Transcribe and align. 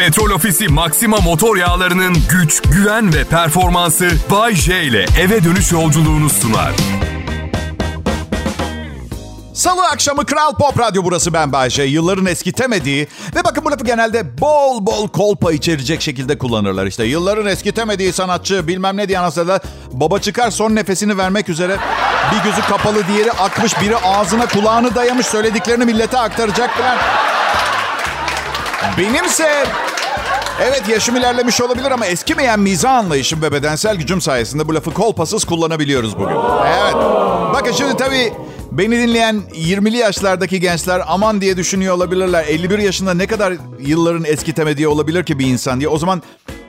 Petrol 0.00 0.30
Ofisi 0.30 0.68
Maxima 0.68 1.16
motor 1.16 1.56
yağlarının 1.56 2.16
güç, 2.30 2.62
güven 2.62 3.14
ve 3.14 3.24
performansı 3.24 4.10
Bay 4.30 4.54
J 4.54 4.82
ile 4.82 5.06
eve 5.20 5.44
dönüş 5.44 5.72
yolculuğunu 5.72 6.30
sunar. 6.30 6.72
Salı 9.54 9.86
akşamı 9.86 10.26
Kral 10.26 10.54
Pop 10.54 10.78
Radyo 10.78 11.04
burası 11.04 11.32
ben 11.32 11.52
Bayce. 11.52 11.82
Yılların 11.82 12.26
eskitemediği 12.26 13.08
ve 13.34 13.44
bakın 13.44 13.64
bu 13.64 13.70
lafı 13.70 13.84
genelde 13.84 14.38
bol 14.40 14.86
bol 14.86 15.08
kolpa 15.08 15.52
içerecek 15.52 16.02
şekilde 16.02 16.38
kullanırlar. 16.38 16.86
İşte 16.86 17.04
yılların 17.04 17.46
eskitemediği 17.46 18.12
sanatçı 18.12 18.68
bilmem 18.68 18.96
ne 18.96 19.08
diye 19.08 19.18
anlatsa 19.18 19.60
baba 19.92 20.18
çıkar 20.18 20.50
son 20.50 20.74
nefesini 20.74 21.18
vermek 21.18 21.48
üzere 21.48 21.76
bir 22.32 22.50
gözü 22.50 22.60
kapalı 22.60 23.06
diğeri 23.08 23.32
akmış 23.32 23.80
biri 23.80 23.96
ağzına 23.96 24.46
kulağını 24.46 24.94
dayamış 24.94 25.26
söylediklerini 25.26 25.84
millete 25.84 26.18
aktaracak 26.18 26.70
falan. 26.78 26.96
Benimse 28.98 29.66
Evet 30.62 30.88
yaşım 30.88 31.16
ilerlemiş 31.16 31.60
olabilir 31.60 31.90
ama 31.90 32.06
eskimeyen 32.06 32.60
mizah 32.60 32.94
anlayışım 32.94 33.42
ve 33.42 33.52
bedensel 33.52 33.96
gücüm 33.96 34.20
sayesinde 34.20 34.68
bu 34.68 34.74
lafı 34.74 34.90
kolpasız 34.90 35.44
kullanabiliyoruz 35.44 36.18
bugün. 36.18 36.34
Evet. 36.66 36.94
Bakın 37.54 37.72
şimdi 37.72 37.96
tabii 37.96 38.32
beni 38.72 38.98
dinleyen 38.98 39.42
20'li 39.54 39.96
yaşlardaki 39.96 40.60
gençler 40.60 41.02
aman 41.06 41.40
diye 41.40 41.56
düşünüyor 41.56 41.94
olabilirler. 41.94 42.44
51 42.48 42.78
yaşında 42.78 43.14
ne 43.14 43.26
kadar 43.26 43.54
yılların 43.80 44.24
eskitemediği 44.24 44.88
olabilir 44.88 45.24
ki 45.24 45.38
bir 45.38 45.46
insan 45.46 45.80
diye. 45.80 45.88
O 45.88 45.98
zaman 45.98 46.22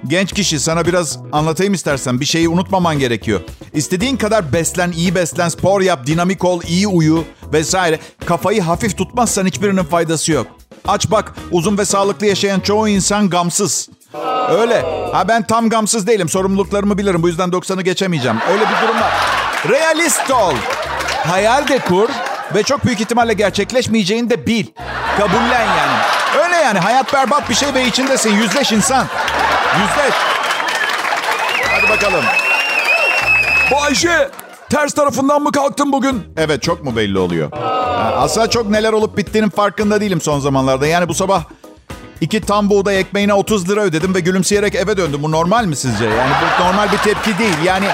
genç 0.07 0.33
kişi 0.33 0.59
sana 0.59 0.85
biraz 0.85 1.19
anlatayım 1.31 1.73
istersen 1.73 2.19
bir 2.19 2.25
şeyi 2.25 2.49
unutmaman 2.49 2.99
gerekiyor. 2.99 3.41
İstediğin 3.73 4.17
kadar 4.17 4.53
beslen, 4.53 4.91
iyi 4.91 5.15
beslen, 5.15 5.49
spor 5.49 5.81
yap, 5.81 6.05
dinamik 6.05 6.45
ol, 6.45 6.61
iyi 6.67 6.87
uyu 6.87 7.23
vesaire. 7.53 7.99
Kafayı 8.25 8.61
hafif 8.61 8.97
tutmazsan 8.97 9.45
hiçbirinin 9.45 9.83
faydası 9.83 10.31
yok. 10.31 10.47
Aç 10.87 11.11
bak 11.11 11.33
uzun 11.51 11.77
ve 11.77 11.85
sağlıklı 11.85 12.25
yaşayan 12.25 12.59
çoğu 12.59 12.87
insan 12.87 13.29
gamsız. 13.29 13.89
Öyle. 14.49 14.85
Ha 15.13 15.27
ben 15.27 15.43
tam 15.43 15.69
gamsız 15.69 16.07
değilim. 16.07 16.29
Sorumluluklarımı 16.29 16.97
bilirim. 16.97 17.23
Bu 17.23 17.27
yüzden 17.27 17.49
90'ı 17.49 17.81
geçemeyeceğim. 17.81 18.37
Öyle 18.51 18.61
bir 18.61 18.87
durum 18.87 19.01
var. 19.01 19.11
Realist 19.69 20.31
ol. 20.31 20.53
Hayal 21.27 21.67
de 21.67 21.79
kur 21.79 22.09
ve 22.55 22.63
çok 22.63 22.85
büyük 22.85 23.01
ihtimalle 23.01 23.33
gerçekleşmeyeceğini 23.33 24.29
de 24.29 24.47
bil. 24.47 24.65
Kabullen 25.17 25.65
yani. 25.65 25.97
Öyle 26.43 26.55
yani. 26.55 26.79
Hayat 26.79 27.13
berbat 27.13 27.49
bir 27.49 27.55
şey 27.55 27.73
ve 27.73 27.85
içindesin. 27.85 28.33
Yüzleş 28.35 28.71
insan. 28.71 29.05
Yüzleş. 29.81 30.15
Hadi 31.71 31.89
bakalım. 31.89 32.25
Bayşe, 33.71 34.29
ters 34.71 34.93
tarafından 34.93 35.43
mı 35.43 35.51
kalktın 35.51 35.91
bugün? 35.91 36.23
Evet 36.37 36.61
çok 36.61 36.83
mu 36.83 36.95
belli 36.95 37.17
oluyor? 37.17 37.51
Aslında 38.15 38.49
çok 38.49 38.69
neler 38.69 38.93
olup 38.93 39.17
bittiğinin 39.17 39.49
farkında 39.49 40.01
değilim 40.01 40.21
son 40.21 40.39
zamanlarda. 40.39 40.87
Yani 40.87 41.07
bu 41.09 41.13
sabah 41.13 41.43
iki 42.21 42.41
tam 42.41 42.69
buğday 42.69 42.99
ekmeğine 42.99 43.33
30 43.33 43.69
lira 43.69 43.81
ödedim 43.81 44.15
ve 44.15 44.19
gülümseyerek 44.19 44.75
eve 44.75 44.97
döndüm. 44.97 45.23
Bu 45.23 45.31
normal 45.31 45.65
mi 45.65 45.75
sizce? 45.75 46.05
Yani 46.05 46.31
bu 46.59 46.63
normal 46.63 46.91
bir 46.91 46.97
tepki 46.97 47.37
değil. 47.39 47.55
Yani 47.65 47.85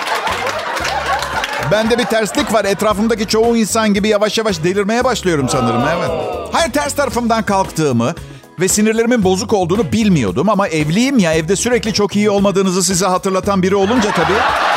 bende 1.71 1.97
bir 1.97 2.05
terslik 2.05 2.53
var. 2.53 2.65
Etrafımdaki 2.65 3.27
çoğu 3.27 3.57
insan 3.57 3.93
gibi 3.93 4.07
yavaş 4.07 4.37
yavaş 4.37 4.63
delirmeye 4.63 5.03
başlıyorum 5.03 5.49
sanırım. 5.49 5.81
Evet. 5.97 6.09
Hayır 6.51 6.71
ters 6.71 6.93
tarafımdan 6.93 7.43
kalktığımı 7.43 8.13
ve 8.59 8.67
sinirlerimin 8.67 9.23
bozuk 9.23 9.53
olduğunu 9.53 9.91
bilmiyordum. 9.91 10.49
Ama 10.49 10.67
evliyim 10.67 11.19
ya 11.19 11.33
evde 11.33 11.55
sürekli 11.55 11.93
çok 11.93 12.15
iyi 12.15 12.29
olmadığınızı 12.29 12.83
size 12.83 13.05
hatırlatan 13.05 13.63
biri 13.63 13.75
olunca 13.75 14.11
tabii. 14.11 14.76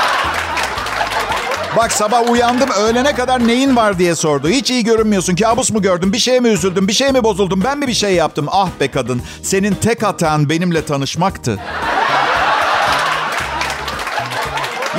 Bak 1.76 1.92
sabah 1.92 2.30
uyandım 2.30 2.70
öğlene 2.70 3.14
kadar 3.14 3.46
neyin 3.48 3.76
var 3.76 3.98
diye 3.98 4.14
sordu. 4.14 4.48
Hiç 4.48 4.70
iyi 4.70 4.84
görünmüyorsun. 4.84 5.36
Kabus 5.36 5.70
mu 5.70 5.82
gördün? 5.82 6.12
Bir 6.12 6.18
şeye 6.18 6.40
mi 6.40 6.48
üzüldün? 6.48 6.88
Bir 6.88 6.92
şeye 6.92 7.12
mi 7.12 7.24
bozuldun? 7.24 7.64
Ben 7.64 7.78
mi 7.78 7.86
bir 7.86 7.94
şey 7.94 8.14
yaptım? 8.14 8.46
Ah 8.50 8.68
be 8.80 8.90
kadın. 8.90 9.22
Senin 9.42 9.74
tek 9.74 10.02
hatan 10.02 10.48
benimle 10.48 10.84
tanışmaktı. 10.84 11.58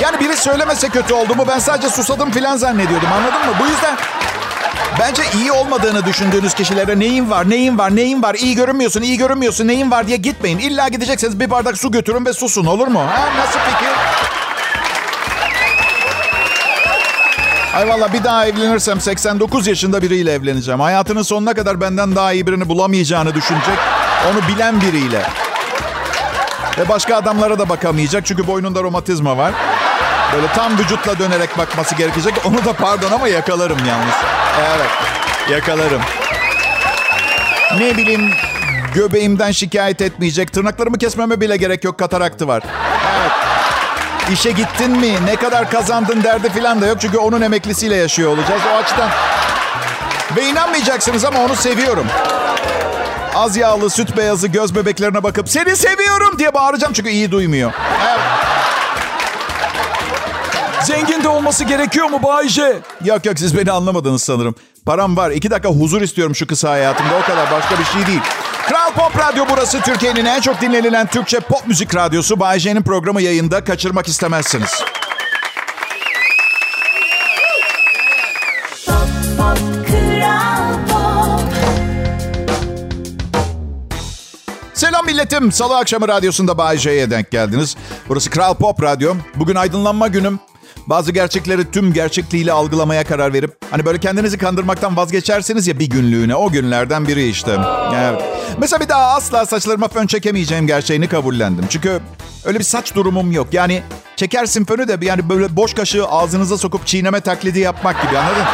Yani 0.00 0.20
biri 0.20 0.36
söylemese 0.36 0.88
kötü 0.88 1.14
oldu 1.14 1.34
mu 1.34 1.44
ben 1.48 1.58
sadece 1.58 1.88
susadım 1.88 2.30
filan 2.30 2.56
zannediyordum 2.56 3.08
anladın 3.12 3.46
mı? 3.50 3.54
Bu 3.60 3.66
yüzden 3.66 3.96
bence 5.00 5.22
iyi 5.34 5.52
olmadığını 5.52 6.06
düşündüğünüz 6.06 6.54
kişilere 6.54 6.98
neyin 6.98 7.30
var, 7.30 7.50
neyin 7.50 7.78
var, 7.78 7.96
neyin 7.96 8.22
var, 8.22 8.34
iyi 8.34 8.54
görünmüyorsun, 8.54 9.02
iyi 9.02 9.18
görünmüyorsun, 9.18 9.68
neyin 9.68 9.90
var 9.90 10.06
diye 10.08 10.16
gitmeyin. 10.16 10.58
İlla 10.58 10.88
gidecekseniz 10.88 11.40
bir 11.40 11.50
bardak 11.50 11.78
su 11.78 11.90
götürün 11.90 12.26
ve 12.26 12.32
susun 12.32 12.66
olur 12.66 12.86
mu? 12.88 13.00
Ha, 13.00 13.28
nasıl 13.38 13.58
fikir? 13.58 13.92
Ay 17.74 17.88
valla 17.88 18.12
bir 18.12 18.24
daha 18.24 18.46
evlenirsem 18.46 19.00
89 19.00 19.66
yaşında 19.66 20.02
biriyle 20.02 20.32
evleneceğim. 20.32 20.80
Hayatının 20.80 21.22
sonuna 21.22 21.54
kadar 21.54 21.80
benden 21.80 22.16
daha 22.16 22.32
iyi 22.32 22.46
birini 22.46 22.68
bulamayacağını 22.68 23.34
düşünecek. 23.34 23.78
Onu 24.30 24.54
bilen 24.54 24.80
biriyle. 24.80 25.22
Ve 26.78 26.88
başka 26.88 27.16
adamlara 27.16 27.58
da 27.58 27.68
bakamayacak 27.68 28.26
çünkü 28.26 28.46
boynunda 28.46 28.82
romatizma 28.82 29.36
var. 29.36 29.52
Böyle 30.34 30.46
tam 30.46 30.78
vücutla 30.78 31.18
dönerek 31.18 31.58
bakması 31.58 31.94
gerekecek. 31.94 32.34
Onu 32.44 32.64
da 32.64 32.72
pardon 32.72 33.12
ama 33.12 33.28
yakalarım 33.28 33.78
yalnız. 33.78 34.14
Evet, 34.76 34.90
yakalarım. 35.50 36.02
Ne 37.78 37.96
bileyim 37.96 38.30
göbeğimden 38.94 39.50
şikayet 39.52 40.00
etmeyecek. 40.02 40.52
Tırnaklarımı 40.52 40.98
kesmeme 40.98 41.40
bile 41.40 41.56
gerek 41.56 41.84
yok. 41.84 41.98
Kataraktı 41.98 42.48
var. 42.48 42.62
Evet. 43.20 43.51
İşe 44.32 44.50
gittin 44.50 44.90
mi? 44.90 45.14
Ne 45.26 45.36
kadar 45.36 45.70
kazandın 45.70 46.22
derdi 46.22 46.48
falan 46.50 46.80
da 46.80 46.86
yok. 46.86 47.00
Çünkü 47.00 47.18
onun 47.18 47.40
emeklisiyle 47.40 47.96
yaşıyor 47.96 48.30
olacağız. 48.30 48.62
O 48.72 48.76
açıdan. 48.76 49.10
Ve 50.36 50.46
inanmayacaksınız 50.46 51.24
ama 51.24 51.38
onu 51.40 51.56
seviyorum. 51.56 52.06
Az 53.34 53.56
yağlı, 53.56 53.90
süt 53.90 54.16
beyazı 54.16 54.48
göz 54.48 54.74
bebeklerine 54.74 55.22
bakıp 55.22 55.48
seni 55.48 55.76
seviyorum 55.76 56.38
diye 56.38 56.54
bağıracağım 56.54 56.92
çünkü 56.92 57.10
iyi 57.10 57.30
duymuyor. 57.30 57.72
Evet. 58.08 58.20
Zengin 60.82 61.24
de 61.24 61.28
olması 61.28 61.64
gerekiyor 61.64 62.06
mu 62.06 62.22
Bayşe? 62.22 62.78
Yok 63.04 63.26
yok 63.26 63.38
siz 63.38 63.56
beni 63.56 63.72
anlamadınız 63.72 64.22
sanırım. 64.22 64.54
Param 64.86 65.16
var. 65.16 65.30
İki 65.30 65.50
dakika 65.50 65.68
huzur 65.68 66.02
istiyorum 66.02 66.34
şu 66.34 66.46
kısa 66.46 66.70
hayatımda. 66.70 67.14
O 67.22 67.26
kadar 67.26 67.50
başka 67.50 67.78
bir 67.78 67.84
şey 67.84 68.06
değil. 68.06 68.20
Kral 68.66 68.92
Pop 68.92 69.18
Radyo 69.18 69.44
burası. 69.50 69.80
Türkiye'nin 69.80 70.24
en 70.24 70.40
çok 70.40 70.60
dinlenilen 70.60 71.06
Türkçe 71.06 71.40
pop 71.40 71.66
müzik 71.66 71.94
radyosu. 71.94 72.40
Bay 72.40 72.58
J'nin 72.58 72.82
programı 72.82 73.22
yayında. 73.22 73.64
Kaçırmak 73.64 74.08
istemezsiniz. 74.08 74.82
Selam 84.74 85.06
milletim. 85.06 85.52
Salı 85.52 85.76
akşamı 85.76 86.08
radyosunda 86.08 86.58
Bay 86.58 86.78
J'ye 86.78 87.10
denk 87.10 87.30
geldiniz. 87.30 87.76
Burası 88.08 88.30
Kral 88.30 88.54
Pop 88.54 88.82
Radyo. 88.82 89.14
Bugün 89.34 89.54
aydınlanma 89.54 90.08
günüm. 90.08 90.40
Bazı 90.86 91.12
gerçekleri 91.12 91.70
tüm 91.70 91.92
gerçekliğiyle 91.92 92.52
algılamaya 92.52 93.04
karar 93.04 93.32
verip 93.32 93.56
hani 93.70 93.84
böyle 93.84 93.98
kendinizi 94.00 94.38
kandırmaktan 94.38 94.96
vazgeçersiniz 94.96 95.66
ya 95.66 95.78
bir 95.78 95.90
günlüğüne 95.90 96.34
o 96.34 96.50
günlerden 96.50 97.08
biri 97.08 97.28
işte. 97.28 97.56
Evet. 97.96 98.22
Mesela 98.58 98.80
bir 98.80 98.88
daha 98.88 99.14
asla 99.14 99.46
saçlarıma 99.46 99.88
fön 99.88 100.06
çekemeyeceğim 100.06 100.66
gerçeğini 100.66 101.08
kabullendim. 101.08 101.64
Çünkü 101.70 102.00
öyle 102.44 102.58
bir 102.58 102.64
saç 102.64 102.94
durumum 102.94 103.32
yok. 103.32 103.46
Yani 103.52 103.82
çekersin 104.16 104.64
fönü 104.64 104.88
de 104.88 105.06
yani 105.06 105.28
böyle 105.28 105.56
boş 105.56 105.74
kaşığı 105.74 106.06
ağzınıza 106.06 106.58
sokup 106.58 106.86
çiğneme 106.86 107.20
taklidi 107.20 107.58
yapmak 107.58 108.02
gibi 108.02 108.18
anladın? 108.18 108.44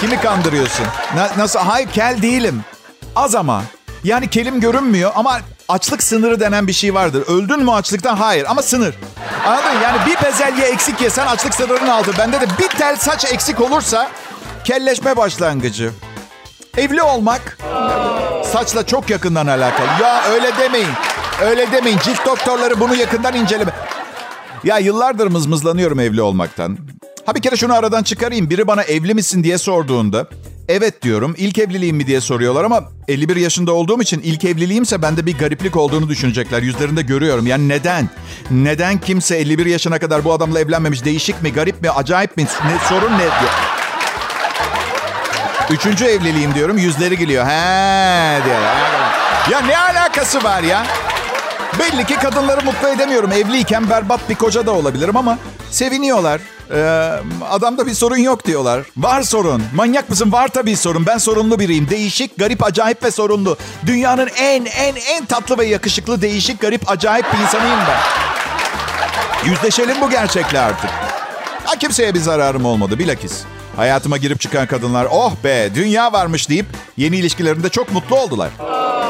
Kimi 0.00 0.20
kandırıyorsun? 0.20 0.86
Na- 1.16 1.30
nasıl? 1.38 1.58
Hayır 1.58 1.88
kel 1.88 2.22
değilim. 2.22 2.64
Az 3.16 3.34
ama. 3.34 3.62
Yani 4.04 4.30
kelim 4.30 4.60
görünmüyor 4.60 5.12
ama 5.14 5.40
açlık 5.68 6.02
sınırı 6.02 6.40
denen 6.40 6.66
bir 6.66 6.72
şey 6.72 6.94
vardır. 6.94 7.24
Öldün 7.28 7.64
mü 7.64 7.70
açlıktan? 7.70 8.16
Hayır 8.16 8.46
ama 8.48 8.62
sınır. 8.62 8.94
Anladın? 9.46 9.80
Yani 9.82 9.98
bir 10.06 10.26
bezelye 10.26 10.66
eksik 10.66 11.00
yesen 11.00 11.26
açlık 11.26 11.54
sınırının 11.54 11.90
altı. 11.90 12.18
Bende 12.18 12.40
de 12.40 12.46
bir 12.58 12.68
tel 12.68 12.96
saç 12.96 13.32
eksik 13.32 13.60
olursa 13.60 14.10
kelleşme 14.64 15.16
başlangıcı. 15.16 15.90
Evli 16.76 17.02
olmak 17.02 17.58
saçla 18.52 18.86
çok 18.86 19.10
yakından 19.10 19.46
alakalı. 19.46 19.86
Ya 20.02 20.24
öyle 20.24 20.50
demeyin. 20.60 20.88
Öyle 21.42 21.72
demeyin. 21.72 21.98
Cilt 21.98 22.26
doktorları 22.26 22.80
bunu 22.80 22.94
yakından 22.94 23.34
inceleme. 23.34 23.72
Ya 24.64 24.78
yıllardır 24.78 25.26
mızmızlanıyorum 25.26 26.00
evli 26.00 26.22
olmaktan. 26.22 26.78
Ha 27.26 27.34
bir 27.34 27.42
kere 27.42 27.56
şunu 27.56 27.74
aradan 27.74 28.02
çıkarayım. 28.02 28.50
Biri 28.50 28.66
bana 28.66 28.82
evli 28.82 29.14
misin 29.14 29.44
diye 29.44 29.58
sorduğunda 29.58 30.26
evet 30.72 31.02
diyorum. 31.02 31.34
İlk 31.38 31.58
evliliğim 31.58 31.96
mi 31.96 32.06
diye 32.06 32.20
soruyorlar 32.20 32.64
ama 32.64 32.84
51 33.08 33.36
yaşında 33.36 33.72
olduğum 33.72 34.02
için 34.02 34.20
ilk 34.24 34.44
evliliğimse 34.44 35.02
bende 35.02 35.26
bir 35.26 35.38
gariplik 35.38 35.76
olduğunu 35.76 36.08
düşünecekler. 36.08 36.62
Yüzlerinde 36.62 37.02
görüyorum. 37.02 37.46
Yani 37.46 37.68
neden? 37.68 38.10
Neden 38.50 38.98
kimse 38.98 39.36
51 39.36 39.66
yaşına 39.66 39.98
kadar 39.98 40.24
bu 40.24 40.32
adamla 40.32 40.60
evlenmemiş? 40.60 41.04
Değişik 41.04 41.42
mi? 41.42 41.52
Garip 41.52 41.82
mi? 41.82 41.90
Acayip 41.90 42.36
mi? 42.36 42.42
Ne, 42.42 42.88
sorun 42.88 43.12
ne? 43.12 43.24
Üçüncü 45.70 46.04
evliliğim 46.04 46.54
diyorum. 46.54 46.78
Yüzleri 46.78 47.16
gülüyor. 47.16 47.46
He 47.46 48.44
diyor. 48.44 48.60
Ya 49.50 49.60
ne 49.60 49.78
alakası 49.78 50.44
var 50.44 50.62
ya? 50.62 50.86
Belli 51.78 52.06
ki 52.06 52.14
kadınları 52.16 52.64
mutlu 52.64 52.88
edemiyorum. 52.88 53.32
Evliyken 53.32 53.90
berbat 53.90 54.30
bir 54.30 54.34
koca 54.34 54.66
da 54.66 54.72
olabilirim 54.72 55.16
ama 55.16 55.38
seviniyorlar. 55.70 56.40
Ee, 56.72 57.10
adamda 57.50 57.86
bir 57.86 57.94
sorun 57.94 58.16
yok 58.16 58.46
diyorlar. 58.46 58.82
Var 58.96 59.22
sorun. 59.22 59.62
Manyak 59.74 60.10
mısın? 60.10 60.32
Var 60.32 60.48
tabii 60.48 60.76
sorun. 60.76 61.06
Ben 61.06 61.18
sorunlu 61.18 61.58
biriyim. 61.58 61.90
Değişik, 61.90 62.38
garip, 62.38 62.64
acayip 62.64 63.02
ve 63.02 63.10
sorunlu. 63.10 63.56
Dünyanın 63.86 64.28
en 64.36 64.64
en 64.64 64.94
en 64.94 65.24
tatlı 65.24 65.58
ve 65.58 65.66
yakışıklı, 65.66 66.22
değişik, 66.22 66.60
garip, 66.60 66.90
acayip 66.90 67.26
bir 67.32 67.38
insanıyım 67.38 67.78
ben. 67.88 68.00
Yüzleşelim 69.50 70.00
bu 70.00 70.10
gerçekle 70.10 70.60
artık. 70.60 70.90
Ha, 71.64 71.78
kimseye 71.78 72.14
bir 72.14 72.20
zararım 72.20 72.64
olmadı 72.64 72.98
bilakis. 72.98 73.42
Hayatıma 73.76 74.16
girip 74.16 74.40
çıkan 74.40 74.66
kadınlar 74.66 75.06
oh 75.10 75.32
be 75.44 75.70
dünya 75.74 76.12
varmış 76.12 76.48
deyip 76.48 76.66
yeni 76.96 77.16
ilişkilerinde 77.16 77.68
çok 77.68 77.92
mutlu 77.92 78.16
oldular. 78.16 78.50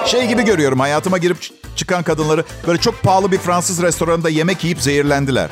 Şey 0.07 0.27
gibi 0.27 0.45
görüyorum 0.45 0.81
hayatıma 0.81 1.19
girip 1.19 1.37
çıkan 1.77 2.03
kadınları 2.03 2.45
böyle 2.67 2.81
çok 2.81 3.03
pahalı 3.03 3.33
bir 3.33 3.39
Fransız 3.39 3.83
restoranında 3.83 4.29
yemek 4.29 4.65
yiyip 4.65 4.83
zehirlendiler. 4.83 5.51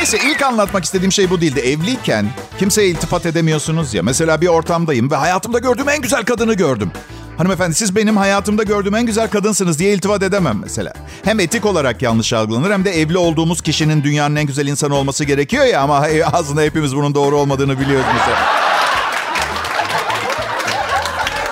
Neyse 0.00 0.18
ilk 0.30 0.42
anlatmak 0.42 0.84
istediğim 0.84 1.12
şey 1.12 1.30
bu 1.30 1.40
değildi. 1.40 1.60
Evliyken 1.60 2.26
kimseye 2.58 2.88
iltifat 2.88 3.26
edemiyorsunuz 3.26 3.94
ya. 3.94 4.02
Mesela 4.02 4.40
bir 4.40 4.46
ortamdayım 4.46 5.10
ve 5.10 5.14
hayatımda 5.14 5.58
gördüğüm 5.58 5.88
en 5.88 6.00
güzel 6.02 6.24
kadını 6.24 6.54
gördüm. 6.54 6.92
Hanımefendi 7.38 7.74
siz 7.74 7.96
benim 7.96 8.16
hayatımda 8.16 8.62
gördüğüm 8.62 8.94
en 8.94 9.06
güzel 9.06 9.28
kadınsınız 9.28 9.78
diye 9.78 9.94
iltifat 9.94 10.22
edemem 10.22 10.58
mesela. 10.62 10.92
Hem 11.24 11.40
etik 11.40 11.66
olarak 11.66 12.02
yanlış 12.02 12.32
algılanır 12.32 12.70
hem 12.70 12.84
de 12.84 13.00
evli 13.00 13.18
olduğumuz 13.18 13.62
kişinin 13.62 14.04
dünyanın 14.04 14.36
en 14.36 14.46
güzel 14.46 14.66
insanı 14.66 14.94
olması 14.94 15.24
gerekiyor 15.24 15.64
ya 15.64 15.80
ama 15.80 16.06
aslında 16.32 16.62
hepimiz 16.62 16.96
bunun 16.96 17.14
doğru 17.14 17.36
olmadığını 17.36 17.80
biliyoruz 17.80 18.06
mesela. 18.18 18.69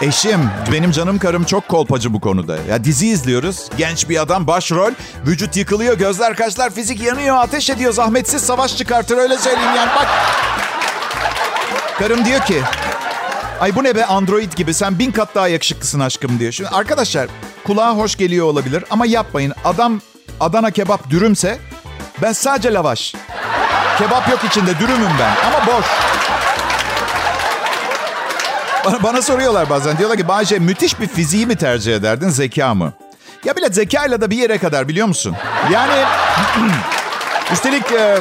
Eşim, 0.02 0.50
benim 0.72 0.90
canım 0.90 1.18
karım 1.18 1.44
çok 1.44 1.68
kolpacı 1.68 2.12
bu 2.12 2.20
konuda. 2.20 2.56
Ya 2.68 2.84
dizi 2.84 3.08
izliyoruz. 3.08 3.68
Genç 3.78 4.08
bir 4.08 4.22
adam 4.22 4.46
başrol. 4.46 4.92
Vücut 5.26 5.56
yıkılıyor, 5.56 5.98
gözler 5.98 6.36
kaşlar, 6.36 6.70
fizik 6.70 7.02
yanıyor, 7.02 7.36
ateş 7.36 7.70
ediyor. 7.70 7.92
Zahmetsiz 7.92 8.42
savaş 8.42 8.76
çıkartır 8.76 9.18
öyle 9.18 9.38
söyleyeyim 9.38 9.76
yani 9.76 9.90
bak. 9.96 10.08
Karım 11.98 12.24
diyor 12.24 12.40
ki, 12.40 12.62
Ay 13.60 13.74
bu 13.74 13.84
ne 13.84 13.96
be 13.96 14.04
android 14.04 14.52
gibi 14.52 14.74
sen 14.74 14.98
bin 14.98 15.10
kat 15.10 15.34
daha 15.34 15.48
yakışıklısın 15.48 16.00
aşkım 16.00 16.38
diyor. 16.38 16.52
Şimdi 16.52 16.70
arkadaşlar 16.70 17.28
kulağa 17.66 17.96
hoş 17.96 18.16
geliyor 18.16 18.46
olabilir 18.46 18.84
ama 18.90 19.06
yapmayın. 19.06 19.52
Adam 19.64 20.00
Adana 20.40 20.70
kebap 20.70 21.10
dürümse 21.10 21.58
ben 22.22 22.32
sadece 22.32 22.72
lavaş. 22.74 23.14
Kebap 23.98 24.30
yok 24.30 24.40
içinde 24.44 24.78
dürümüm 24.78 25.10
ben 25.20 25.36
ama 25.46 25.66
boş. 25.66 25.86
Bana, 28.84 29.02
bana 29.02 29.22
soruyorlar 29.22 29.70
bazen 29.70 29.98
diyorlar 29.98 30.18
ki 30.18 30.28
Bayce 30.28 30.58
müthiş 30.58 31.00
bir 31.00 31.06
fiziği 31.06 31.46
mi 31.46 31.56
tercih 31.56 31.94
ederdin 31.94 32.28
zeka 32.28 32.74
mı? 32.74 32.92
Ya 33.44 33.56
bile 33.56 33.68
zekayla 33.68 34.20
da 34.20 34.30
bir 34.30 34.36
yere 34.36 34.58
kadar 34.58 34.88
biliyor 34.88 35.06
musun? 35.06 35.36
Yani 35.72 36.04
üstelik... 37.52 37.92
E, 37.92 38.18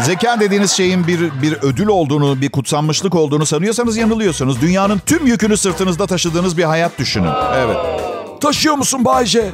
Zeka 0.00 0.40
dediğiniz 0.40 0.70
şeyin 0.72 1.06
bir, 1.06 1.42
bir 1.42 1.52
ödül 1.62 1.86
olduğunu, 1.86 2.40
bir 2.40 2.50
kutsanmışlık 2.50 3.14
olduğunu 3.14 3.46
sanıyorsanız 3.46 3.96
yanılıyorsunuz. 3.96 4.60
Dünyanın 4.60 4.98
tüm 5.06 5.26
yükünü 5.26 5.56
sırtınızda 5.56 6.06
taşıdığınız 6.06 6.56
bir 6.58 6.64
hayat 6.64 6.98
düşünün. 6.98 7.30
Evet. 7.56 7.76
Taşıyor 8.40 8.74
musun 8.74 9.04
Bayce? 9.04 9.50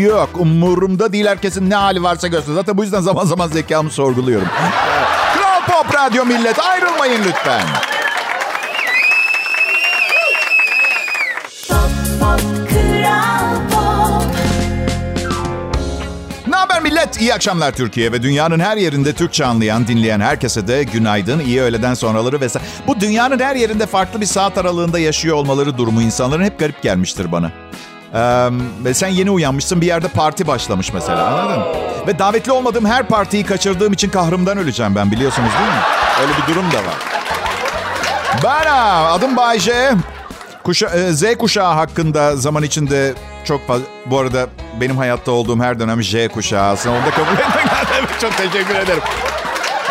Yok 0.00 0.28
umurumda 0.38 1.12
değil 1.12 1.26
herkesin 1.26 1.70
ne 1.70 1.74
hali 1.74 2.02
varsa 2.02 2.28
görsün. 2.28 2.54
Zaten 2.54 2.76
bu 2.78 2.82
yüzden 2.82 3.00
zaman 3.00 3.24
zaman 3.24 3.48
zekamı 3.48 3.90
sorguluyorum. 3.90 4.48
Kral 5.34 5.60
Pop 5.66 5.94
Radyo 5.94 6.24
millet 6.24 6.58
ayrılmayın 6.58 7.24
lütfen. 7.24 7.62
Millet, 17.04 17.20
iyi 17.20 17.34
akşamlar 17.34 17.72
Türkiye 17.72 18.12
ve 18.12 18.22
dünyanın 18.22 18.60
her 18.60 18.76
yerinde 18.76 19.12
Türkçe 19.12 19.46
anlayan, 19.46 19.86
dinleyen 19.86 20.20
herkese 20.20 20.68
de 20.68 20.82
günaydın, 20.82 21.40
iyi 21.40 21.62
öğleden 21.62 21.94
sonraları 21.94 22.40
vesaire. 22.40 22.66
Bu 22.86 23.00
dünyanın 23.00 23.38
her 23.38 23.56
yerinde 23.56 23.86
farklı 23.86 24.20
bir 24.20 24.26
saat 24.26 24.58
aralığında 24.58 24.98
yaşıyor 24.98 25.36
olmaları 25.36 25.78
durumu 25.78 26.02
insanların 26.02 26.44
hep 26.44 26.58
garip 26.58 26.82
gelmiştir 26.82 27.32
bana. 27.32 27.50
Ee, 28.14 28.48
ve 28.84 28.94
sen 28.94 29.08
yeni 29.08 29.30
uyanmışsın 29.30 29.80
bir 29.80 29.86
yerde 29.86 30.08
parti 30.08 30.46
başlamış 30.46 30.92
mesela 30.92 31.26
anladın 31.26 31.58
mı? 31.58 31.66
Ve 32.06 32.18
davetli 32.18 32.52
olmadığım 32.52 32.86
her 32.86 33.08
partiyi 33.08 33.44
kaçırdığım 33.44 33.92
için 33.92 34.10
kahrımdan 34.10 34.58
öleceğim 34.58 34.94
ben 34.94 35.10
biliyorsunuz 35.10 35.50
değil 35.58 35.70
mi? 35.70 35.82
Öyle 36.22 36.32
bir 36.42 36.54
durum 36.54 36.72
da 36.72 36.76
var. 36.76 36.96
Ben 38.44 38.66
adım 39.10 39.36
Bayce. 39.36 39.92
Kuşa, 40.64 41.12
Z 41.12 41.24
kuşağı 41.38 41.74
hakkında 41.74 42.36
zaman 42.36 42.62
içinde 42.62 43.14
çok 43.44 43.66
fazla... 43.66 43.84
Bu 44.06 44.18
arada 44.18 44.46
benim 44.80 44.96
hayatta 44.96 45.30
olduğum 45.32 45.60
her 45.60 45.80
dönem 45.80 46.02
J 46.02 46.28
kuşağı 46.28 46.70
aslında. 46.70 46.96
Onu 46.96 47.06
da 47.06 47.10
kabul 47.10 47.32
etmek 47.32 48.20
Çok 48.20 48.36
teşekkür 48.36 48.74
ederim. 48.74 49.02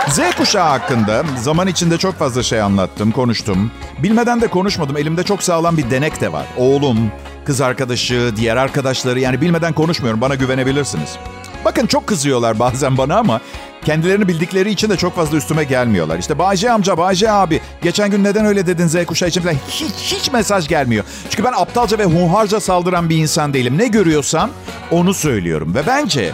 Z 0.10 0.20
kuşağı 0.38 0.68
hakkında 0.70 1.24
zaman 1.42 1.68
içinde 1.68 1.98
çok 1.98 2.16
fazla 2.16 2.44
şey 2.44 2.62
anlattım, 2.62 3.12
konuştum. 3.12 3.72
Bilmeden 4.04 4.42
de 4.42 4.48
konuşmadım. 4.48 4.98
Elimde 4.98 5.24
çok 5.24 5.44
sağlam 5.44 5.78
bir 5.78 5.92
denek 5.92 6.22
de 6.22 6.34
var. 6.34 6.46
Oğlum, 6.58 7.12
kız 7.46 7.62
arkadaşı, 7.62 8.32
diğer 8.36 8.58
arkadaşları 8.58 9.20
yani 9.20 9.42
bilmeden 9.42 9.74
konuşmuyorum. 9.74 10.22
Bana 10.22 10.36
güvenebilirsiniz. 10.36 11.18
Bakın 11.66 11.86
çok 11.86 12.08
kızıyorlar 12.08 12.60
bazen 12.60 12.98
bana 12.98 13.18
ama 13.18 13.42
kendilerini 13.84 14.28
bildikleri 14.28 14.72
için 14.72 14.90
de 14.90 14.98
çok 14.98 15.16
fazla 15.16 15.38
üstüme 15.38 15.64
gelmiyorlar. 15.64 16.18
İşte 16.20 16.40
Bayce 16.40 16.72
amca, 16.72 16.98
Bayce 16.98 17.32
abi 17.32 17.62
geçen 17.82 18.12
gün 18.12 18.24
neden 18.24 18.46
öyle 18.46 18.68
dedin 18.68 18.88
Z 18.88 19.06
kuşağı 19.06 19.30
için 19.30 19.42
falan 19.42 19.56
hiç, 19.70 20.14
hiç 20.14 20.32
mesaj 20.32 20.68
gelmiyor. 20.68 21.04
Çünkü 21.30 21.44
ben 21.44 21.54
aptalca 21.56 21.98
ve 21.98 22.06
hunharca 22.06 22.60
saldıran 22.60 23.10
bir 23.10 23.18
insan 23.18 23.54
değilim. 23.54 23.78
Ne 23.78 23.88
görüyorsam 23.88 24.50
onu 24.92 25.14
söylüyorum. 25.14 25.76
Ve 25.76 25.88
bence 25.88 26.32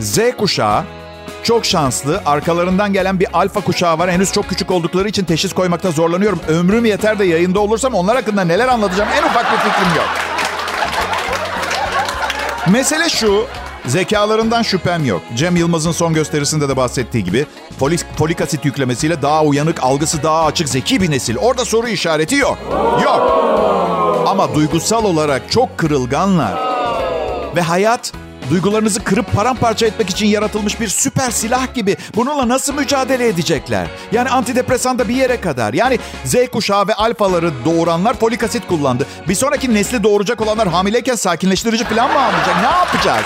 Z 0.00 0.18
kuşağı 0.38 0.84
çok 1.42 1.64
şanslı. 1.66 2.22
Arkalarından 2.26 2.92
gelen 2.92 3.20
bir 3.20 3.26
alfa 3.32 3.60
kuşağı 3.60 3.98
var. 3.98 4.10
Henüz 4.10 4.32
çok 4.32 4.48
küçük 4.48 4.70
oldukları 4.70 5.08
için 5.08 5.24
teşhis 5.24 5.52
koymakta 5.52 5.90
zorlanıyorum. 5.90 6.40
Ömrüm 6.48 6.84
yeter 6.84 7.18
de 7.18 7.24
yayında 7.24 7.60
olursam 7.60 7.94
onlar 7.94 8.16
hakkında 8.16 8.44
neler 8.44 8.68
anlatacağım 8.68 9.10
en 9.18 9.22
ufak 9.22 9.52
bir 9.52 9.58
fikrim 9.58 9.96
yok. 9.96 10.08
Mesele 12.72 13.08
şu. 13.08 13.46
Zekalarından 13.86 14.62
şüphem 14.62 15.04
yok. 15.04 15.22
Cem 15.36 15.56
Yılmaz'ın 15.56 15.92
son 15.92 16.14
gösterisinde 16.14 16.68
de 16.68 16.76
bahsettiği 16.76 17.24
gibi 17.24 17.46
folik, 17.78 18.00
folik 18.18 18.40
asit 18.40 18.64
yüklemesiyle 18.64 19.22
daha 19.22 19.44
uyanık, 19.44 19.82
algısı 19.82 20.22
daha 20.22 20.44
açık, 20.44 20.68
zeki 20.68 21.00
bir 21.02 21.10
nesil. 21.10 21.36
Orada 21.36 21.64
soru 21.64 21.88
işareti 21.88 22.34
yok. 22.34 22.58
Yok. 23.04 23.40
Ama 24.26 24.54
duygusal 24.54 25.04
olarak 25.04 25.50
çok 25.50 25.78
kırılganlar. 25.78 26.54
Ve 27.56 27.60
hayat 27.60 28.12
duygularınızı 28.50 29.04
kırıp 29.04 29.32
paramparça 29.32 29.86
etmek 29.86 30.10
için 30.10 30.26
yaratılmış 30.26 30.80
bir 30.80 30.88
süper 30.88 31.30
silah 31.30 31.74
gibi. 31.74 31.96
Bununla 32.16 32.48
nasıl 32.48 32.74
mücadele 32.74 33.28
edecekler? 33.28 33.86
Yani 34.12 34.28
antidepresan 34.28 34.98
da 34.98 35.08
bir 35.08 35.14
yere 35.14 35.40
kadar. 35.40 35.74
Yani 35.74 35.98
Z 36.24 36.34
kuşağı 36.52 36.88
ve 36.88 36.94
alfaları 36.94 37.52
doğuranlar 37.64 38.14
folik 38.14 38.42
asit 38.44 38.66
kullandı. 38.68 39.06
Bir 39.28 39.34
sonraki 39.34 39.74
nesli 39.74 40.02
doğuracak 40.02 40.40
olanlar 40.40 40.68
hamileyken 40.68 41.14
sakinleştirici 41.14 41.84
falan 41.84 42.12
mı 42.12 42.18
almayacak? 42.24 42.56
Ne 42.56 42.70
yapacağız? 42.70 43.24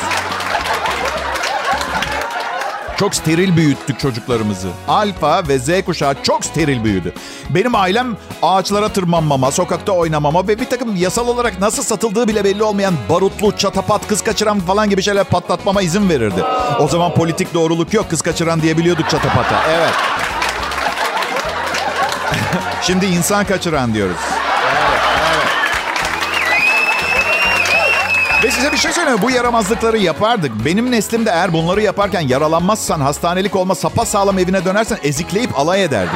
Çok 2.96 3.14
steril 3.14 3.56
büyüttük 3.56 4.00
çocuklarımızı. 4.00 4.68
Alfa 4.88 5.48
ve 5.48 5.58
Z 5.58 5.84
kuşağı 5.86 6.14
çok 6.22 6.44
steril 6.44 6.84
büyüdü. 6.84 7.12
Benim 7.50 7.74
ailem 7.74 8.16
ağaçlara 8.42 8.88
tırmanmama, 8.88 9.50
sokakta 9.50 9.92
oynamama 9.92 10.48
ve 10.48 10.60
bir 10.60 10.64
takım 10.64 10.96
yasal 10.96 11.28
olarak 11.28 11.60
nasıl 11.60 11.82
satıldığı 11.82 12.28
bile 12.28 12.44
belli 12.44 12.62
olmayan 12.62 12.94
barutlu, 13.08 13.56
çatapat, 13.56 14.08
kız 14.08 14.22
kaçıran 14.22 14.60
falan 14.60 14.90
gibi 14.90 15.02
şeyler 15.02 15.24
patlatmama 15.24 15.82
izin 15.82 16.08
verirdi. 16.08 16.44
O 16.80 16.88
zaman 16.88 17.14
politik 17.14 17.54
doğruluk 17.54 17.94
yok. 17.94 18.10
Kız 18.10 18.22
kaçıran 18.22 18.62
diyebiliyorduk 18.62 19.10
çatapata. 19.10 19.62
Evet. 19.70 19.92
Şimdi 22.82 23.06
insan 23.06 23.44
kaçıran 23.44 23.94
diyoruz. 23.94 24.33
Ve 28.44 28.50
size 28.50 28.72
bir 28.72 28.76
şey 28.76 28.92
söyleyeyim 28.92 29.18
Bu 29.22 29.30
yaramazlıkları 29.30 29.98
yapardık. 29.98 30.52
Benim 30.64 30.90
neslimde 30.90 31.30
eğer 31.30 31.52
bunları 31.52 31.82
yaparken 31.82 32.20
yaralanmazsan, 32.20 33.00
hastanelik 33.00 33.56
olma, 33.56 33.74
sapa 33.74 34.06
sağlam 34.06 34.38
evine 34.38 34.64
dönersen 34.64 34.98
ezikleyip 35.02 35.58
alay 35.58 35.84
ederdik. 35.84 36.14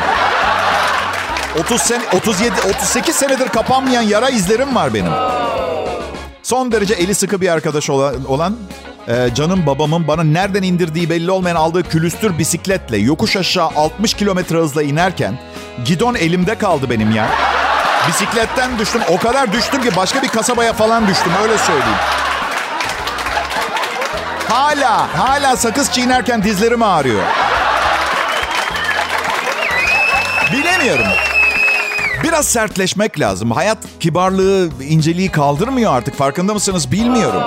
30 1.61 1.82
sen 1.82 2.02
37 2.16 2.52
38 2.70 3.16
senedir 3.16 3.49
kapanmayan 3.49 4.02
yara 4.02 4.28
izlerim 4.28 4.75
var 4.75 4.94
benim. 4.94 5.12
Son 6.42 6.73
derece 6.73 6.94
eli 6.94 7.14
sıkı 7.14 7.40
bir 7.40 7.49
arkadaş 7.49 7.90
olan 7.90 8.56
e, 9.08 9.35
canım 9.35 9.66
babamın 9.66 10.08
bana 10.08 10.25
nereden 10.25 10.62
indirdiği 10.62 11.11
belli 11.11 11.30
olmayan 11.30 11.56
aldığı 11.56 11.82
külüstür 11.82 12.38
bisikletle 12.38 12.97
yokuş 12.97 13.37
aşağı 13.37 13.68
60 13.76 14.14
kilometre 14.14 14.56
hızla 14.56 14.82
inerken 14.82 15.38
gidon 15.85 16.14
elimde 16.14 16.54
kaldı 16.54 16.90
benim 16.90 17.11
ya. 17.11 17.28
Bisikletten 18.09 18.79
düştüm. 18.79 19.03
O 19.09 19.19
kadar 19.19 19.53
düştüm 19.53 19.83
ki 19.83 19.97
başka 19.97 20.23
bir 20.23 20.29
kasabaya 20.29 20.73
falan 20.73 21.07
düştüm. 21.09 21.33
Öyle 21.43 21.59
söyleyeyim. 21.59 21.99
Hala, 24.49 25.19
hala 25.19 25.57
sakız 25.57 25.93
çiğnerken 25.93 26.43
dizlerim 26.43 26.83
ağrıyor. 26.83 27.23
Bilemiyorum. 30.53 31.07
Biraz 32.23 32.47
sertleşmek 32.47 33.21
lazım. 33.21 33.50
Hayat 33.50 33.79
kibarlığı, 34.00 34.69
inceliği 34.88 35.31
kaldırmıyor 35.31 35.95
artık. 35.97 36.15
Farkında 36.15 36.55
mısınız 36.55 36.93
bilmiyorum. 36.93 37.43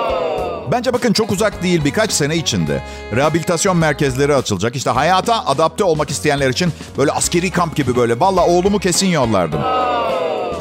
Bence 0.72 0.94
bakın 0.94 1.14
çok 1.14 1.32
uzak 1.32 1.64
değil 1.64 1.86
birkaç 1.86 2.12
sene 2.12 2.36
içinde 2.36 2.84
rehabilitasyon 3.16 3.78
merkezleri 3.78 4.36
açılacak. 4.36 4.76
İşte 4.76 4.90
hayata 4.90 5.46
adapte 5.46 5.84
olmak 5.84 6.10
isteyenler 6.10 6.50
için 6.50 6.74
böyle 6.98 7.12
askeri 7.12 7.52
kamp 7.52 7.76
gibi 7.76 7.96
böyle. 7.96 8.20
Valla 8.20 8.46
oğlumu 8.46 8.80
kesin 8.80 9.08
yollardım. 9.08 9.62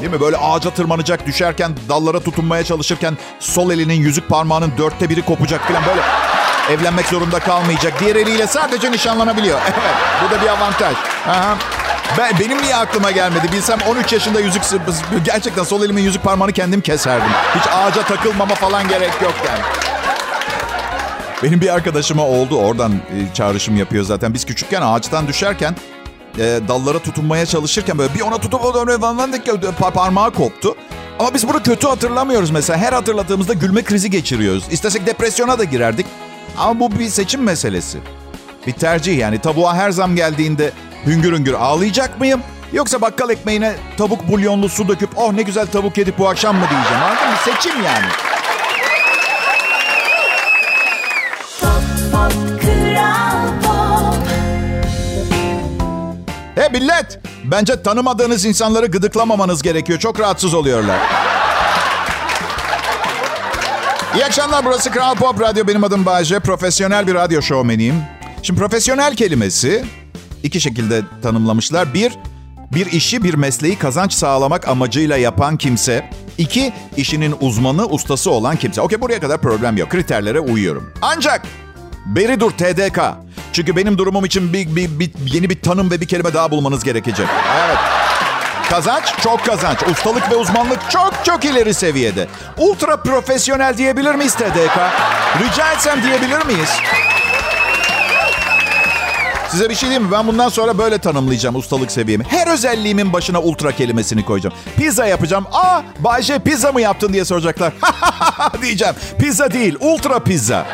Değil 0.00 0.12
mi? 0.12 0.20
Böyle 0.20 0.36
ağaca 0.36 0.70
tırmanacak, 0.70 1.26
düşerken, 1.26 1.72
dallara 1.88 2.20
tutunmaya 2.20 2.64
çalışırken 2.64 3.18
sol 3.40 3.70
elinin 3.70 3.94
yüzük 3.94 4.28
parmağının 4.28 4.72
dörtte 4.78 5.08
biri 5.08 5.22
kopacak 5.22 5.68
falan 5.68 5.82
böyle. 5.86 6.00
Evlenmek 6.70 7.06
zorunda 7.06 7.38
kalmayacak. 7.38 8.00
Diğer 8.00 8.16
eliyle 8.16 8.46
sadece 8.46 8.92
nişanlanabiliyor. 8.92 9.60
Evet, 9.66 9.94
bu 10.24 10.34
da 10.34 10.42
bir 10.42 10.48
avantaj. 10.48 10.96
Aha. 11.28 11.58
Ben, 12.18 12.32
benim 12.40 12.62
niye 12.62 12.76
aklıma 12.76 13.10
gelmedi? 13.10 13.52
Bilsem 13.52 13.78
13 13.88 14.12
yaşında 14.12 14.40
yüzük... 14.40 14.62
Gerçekten 15.24 15.62
sol 15.62 15.82
elimin 15.82 16.02
yüzük 16.02 16.22
parmağını 16.22 16.52
kendim 16.52 16.80
keserdim. 16.80 17.30
Hiç 17.56 17.62
ağaca 17.72 18.02
takılmama 18.02 18.54
falan 18.54 18.88
gerek 18.88 19.12
yok 19.22 19.34
yani. 19.46 19.60
Benim 21.42 21.60
bir 21.60 21.74
arkadaşıma 21.74 22.22
oldu. 22.26 22.58
Oradan 22.58 22.92
e, 22.92 23.34
çağrışım 23.34 23.76
yapıyor 23.76 24.04
zaten. 24.04 24.34
Biz 24.34 24.46
küçükken 24.46 24.82
ağaçtan 24.82 25.28
düşerken 25.28 25.76
e, 26.38 26.60
dallara 26.68 26.98
tutunmaya 26.98 27.46
çalışırken 27.46 27.98
böyle 27.98 28.14
bir 28.14 28.20
ona 28.20 28.38
tutup 28.38 28.64
o 28.64 28.74
da 28.74 28.80
parmağı 29.90 30.30
koptu. 30.30 30.76
Ama 31.18 31.34
biz 31.34 31.48
bunu 31.48 31.62
kötü 31.62 31.86
hatırlamıyoruz 31.86 32.50
mesela. 32.50 32.78
Her 32.78 32.92
hatırladığımızda 32.92 33.52
gülme 33.52 33.82
krizi 33.82 34.10
geçiriyoruz. 34.10 34.64
İstesek 34.70 35.06
depresyona 35.06 35.58
da 35.58 35.64
girerdik. 35.64 36.06
Ama 36.58 36.80
bu 36.80 36.98
bir 36.98 37.08
seçim 37.08 37.42
meselesi. 37.42 37.98
Bir 38.66 38.72
tercih 38.72 39.18
yani. 39.18 39.38
Tavuğa 39.38 39.74
her 39.74 39.90
zam 39.90 40.16
geldiğinde 40.16 40.72
hüngür 41.06 41.32
hüngür 41.32 41.54
ağlayacak 41.54 42.20
mıyım? 42.20 42.42
Yoksa 42.72 43.00
bakkal 43.00 43.30
ekmeğine 43.30 43.74
tavuk 43.96 44.28
bulyonlu 44.28 44.68
su 44.68 44.88
döküp 44.88 45.10
oh 45.16 45.32
ne 45.32 45.42
güzel 45.42 45.66
tavuk 45.66 45.98
yedik 45.98 46.18
bu 46.18 46.28
akşam 46.28 46.56
mı 46.56 46.64
diyeceğim. 46.70 47.02
Anladın 47.02 47.28
mı? 47.28 47.36
Seçim 47.44 47.82
yani. 47.84 48.29
He 56.60 56.68
millet! 56.68 57.18
Bence 57.44 57.82
tanımadığınız 57.82 58.44
insanları 58.44 58.86
gıdıklamamanız 58.86 59.62
gerekiyor. 59.62 59.98
Çok 59.98 60.20
rahatsız 60.20 60.54
oluyorlar. 60.54 60.98
İyi 64.14 64.24
akşamlar. 64.24 64.64
Burası 64.64 64.90
Kral 64.90 65.14
Pop 65.14 65.40
Radyo. 65.40 65.66
Benim 65.66 65.84
adım 65.84 66.06
Bayece. 66.06 66.40
Profesyonel 66.40 67.06
bir 67.06 67.14
radyo 67.14 67.42
şovmeniyim. 67.42 67.94
Şimdi 68.42 68.60
profesyonel 68.60 69.16
kelimesi 69.16 69.84
iki 70.42 70.60
şekilde 70.60 71.02
tanımlamışlar. 71.22 71.94
Bir, 71.94 72.12
bir 72.74 72.86
işi, 72.86 73.24
bir 73.24 73.34
mesleği 73.34 73.78
kazanç 73.78 74.12
sağlamak 74.12 74.68
amacıyla 74.68 75.16
yapan 75.16 75.56
kimse. 75.56 76.10
İki, 76.38 76.72
işinin 76.96 77.34
uzmanı, 77.40 77.86
ustası 77.86 78.30
olan 78.30 78.56
kimse. 78.56 78.80
Okey 78.80 79.00
buraya 79.00 79.20
kadar 79.20 79.40
problem 79.40 79.76
yok. 79.76 79.90
Kriterlere 79.90 80.40
uyuyorum. 80.40 80.92
Ancak 81.02 81.42
beri 82.06 82.40
dur 82.40 82.50
TDK. 82.50 83.00
Çünkü 83.52 83.76
benim 83.76 83.98
durumum 83.98 84.24
için 84.24 84.52
bir, 84.52 84.76
bir, 84.76 84.98
bir, 84.98 85.10
yeni 85.32 85.50
bir 85.50 85.60
tanım 85.60 85.90
ve 85.90 86.00
bir 86.00 86.08
kelime 86.08 86.34
daha 86.34 86.50
bulmanız 86.50 86.84
gerekecek. 86.84 87.26
Evet. 87.66 87.78
Kazanç 88.70 89.04
çok 89.22 89.44
kazanç. 89.46 89.78
Ustalık 89.90 90.30
ve 90.30 90.34
uzmanlık 90.36 90.90
çok 90.90 91.14
çok 91.24 91.44
ileri 91.44 91.74
seviyede. 91.74 92.28
Ultra 92.58 92.96
profesyonel 92.96 93.76
diyebilir 93.76 94.14
miyiz 94.14 94.34
TDK? 94.34 94.78
Rica 95.42 95.72
etsem 95.72 96.02
diyebilir 96.02 96.46
miyiz? 96.46 96.70
Size 99.50 99.70
bir 99.70 99.74
şey 99.74 99.88
diyeyim 99.88 100.06
mi? 100.06 100.12
Ben 100.12 100.26
bundan 100.26 100.48
sonra 100.48 100.78
böyle 100.78 100.98
tanımlayacağım 100.98 101.56
ustalık 101.56 101.92
seviyemi. 101.92 102.24
Her 102.28 102.46
özelliğimin 102.52 103.12
başına 103.12 103.40
ultra 103.40 103.72
kelimesini 103.72 104.24
koyacağım. 104.24 104.56
Pizza 104.76 105.06
yapacağım. 105.06 105.46
Aa 105.52 105.82
Bayce 105.98 106.38
pizza 106.38 106.72
mı 106.72 106.80
yaptın 106.80 107.12
diye 107.12 107.24
soracaklar. 107.24 107.72
diyeceğim. 108.62 108.94
Pizza 109.18 109.50
değil 109.50 109.76
ultra 109.80 110.18
pizza. 110.18 110.66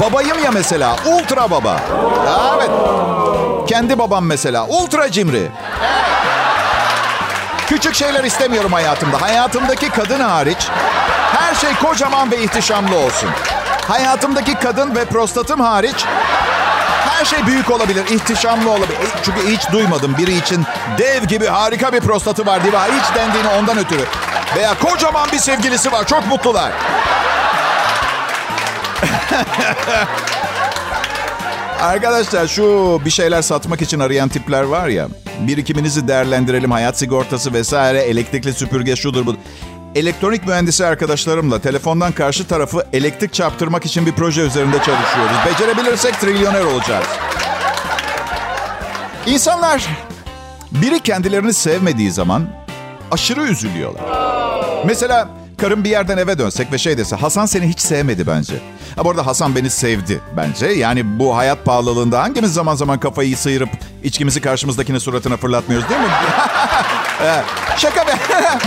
Babayım 0.00 0.44
ya 0.44 0.50
mesela. 0.50 0.96
Ultra 1.06 1.50
baba. 1.50 1.80
Evet. 2.56 2.70
Kendi 3.68 3.98
babam 3.98 4.26
mesela. 4.26 4.66
Ultra 4.66 5.10
cimri. 5.10 5.48
Küçük 7.66 7.94
şeyler 7.94 8.24
istemiyorum 8.24 8.72
hayatımda. 8.72 9.22
Hayatımdaki 9.22 9.88
kadın 9.88 10.20
hariç 10.20 10.68
her 11.38 11.54
şey 11.54 11.74
kocaman 11.74 12.30
ve 12.30 12.42
ihtişamlı 12.42 12.96
olsun. 12.96 13.30
Hayatımdaki 13.88 14.54
kadın 14.54 14.94
ve 14.94 15.04
prostatım 15.04 15.60
hariç 15.60 16.04
her 17.18 17.24
şey 17.24 17.46
büyük 17.46 17.70
olabilir, 17.70 18.04
ihtişamlı 18.10 18.70
olabilir. 18.70 18.92
E, 18.98 19.06
çünkü 19.22 19.48
hiç 19.48 19.72
duymadım 19.72 20.16
biri 20.18 20.34
için 20.34 20.64
dev 20.98 21.24
gibi 21.24 21.46
harika 21.46 21.92
bir 21.92 22.00
prostatı 22.00 22.46
var 22.46 22.62
diye. 22.64 22.72
Hiç 22.72 23.14
dendiğini 23.16 23.48
ondan 23.48 23.78
ötürü. 23.78 24.04
Veya 24.56 24.74
kocaman 24.78 25.28
bir 25.32 25.38
sevgilisi 25.38 25.92
var, 25.92 26.06
çok 26.06 26.26
mutlular. 26.26 26.72
Arkadaşlar 31.80 32.46
şu 32.46 33.00
bir 33.04 33.10
şeyler 33.10 33.42
satmak 33.42 33.82
için 33.82 34.00
arayan 34.00 34.28
tipler 34.28 34.62
var 34.62 34.88
ya. 34.88 35.08
Birikiminizi 35.40 36.08
değerlendirelim, 36.08 36.70
hayat 36.70 36.98
sigortası 36.98 37.52
vesaire, 37.52 38.00
elektrikli 38.00 38.52
süpürge 38.52 38.96
şudur 38.96 39.26
bu. 39.26 39.36
Elektronik 39.94 40.46
mühendisi 40.46 40.86
arkadaşlarımla 40.86 41.58
telefondan 41.58 42.12
karşı 42.12 42.46
tarafı 42.46 42.86
elektrik 42.92 43.32
çarptırmak 43.32 43.86
için 43.86 44.06
bir 44.06 44.12
proje 44.12 44.40
üzerinde 44.40 44.76
çalışıyoruz. 44.76 45.36
Becerebilirsek 45.46 46.20
trilyoner 46.20 46.64
olacağız. 46.64 47.06
İnsanlar 49.26 49.86
biri 50.70 51.00
kendilerini 51.00 51.52
sevmediği 51.52 52.10
zaman 52.10 52.46
aşırı 53.10 53.42
üzülüyorlar. 53.42 54.02
Mesela 54.86 55.28
karım 55.58 55.84
bir 55.84 55.90
yerden 55.90 56.18
eve 56.18 56.38
dönsek 56.38 56.72
ve 56.72 56.78
şey 56.78 56.98
dese 56.98 57.16
Hasan 57.16 57.46
seni 57.46 57.68
hiç 57.68 57.80
sevmedi 57.80 58.26
bence. 58.26 58.54
Ha 58.96 59.04
bu 59.04 59.10
arada 59.10 59.26
Hasan 59.26 59.56
beni 59.56 59.70
sevdi 59.70 60.20
bence. 60.36 60.66
Yani 60.66 61.18
bu 61.18 61.36
hayat 61.36 61.64
pahalılığında 61.64 62.22
hangimiz 62.22 62.54
zaman 62.54 62.74
zaman 62.74 63.00
kafayı 63.00 63.36
sıyırıp 63.36 63.68
içkimizi 64.04 64.40
karşımızdakine 64.40 65.00
suratına 65.00 65.36
fırlatmıyoruz 65.36 65.88
değil 65.88 66.00
mi? 66.00 66.06
Şaka 67.76 68.06
be. 68.06 68.12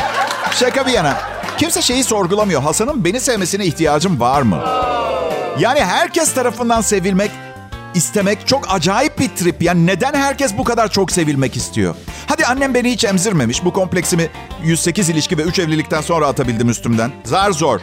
Şaka 0.56 0.88
bir 0.88 0.92
yana. 0.92 1.18
Kimse 1.58 1.82
şeyi 1.82 2.04
sorgulamıyor. 2.04 2.62
Hasan'ın 2.62 3.06
beni 3.06 3.20
sevmesine 3.20 3.66
ihtiyacım 3.66 4.20
var 4.20 4.42
mı? 4.42 4.60
Yani 5.60 5.80
herkes 5.84 6.34
tarafından 6.34 6.82
sevilmek, 6.82 7.32
istemek 7.94 8.48
çok 8.48 8.74
acayip 8.74 9.20
bir 9.20 9.30
trip. 9.30 9.62
Yani 9.62 9.88
neden 9.88 10.14
herkes 10.14 10.58
bu 10.58 10.64
kadar 10.64 10.92
çok 10.92 11.12
sevilmek 11.12 11.56
istiyor? 11.56 11.96
Hadi 12.28 12.46
annem 12.46 12.74
beni 12.74 12.92
hiç 12.92 13.04
emzirmemiş. 13.04 13.66
Bu 13.66 13.74
kompleksimi 13.74 14.30
108 14.64 15.10
ilişki 15.10 15.38
ve 15.38 15.42
3 15.42 15.60
evlilikten 15.60 16.02
sonra 16.02 16.28
atabildim 16.28 16.70
üstümden. 16.70 17.12
Zar 17.24 17.52
zor. 17.52 17.80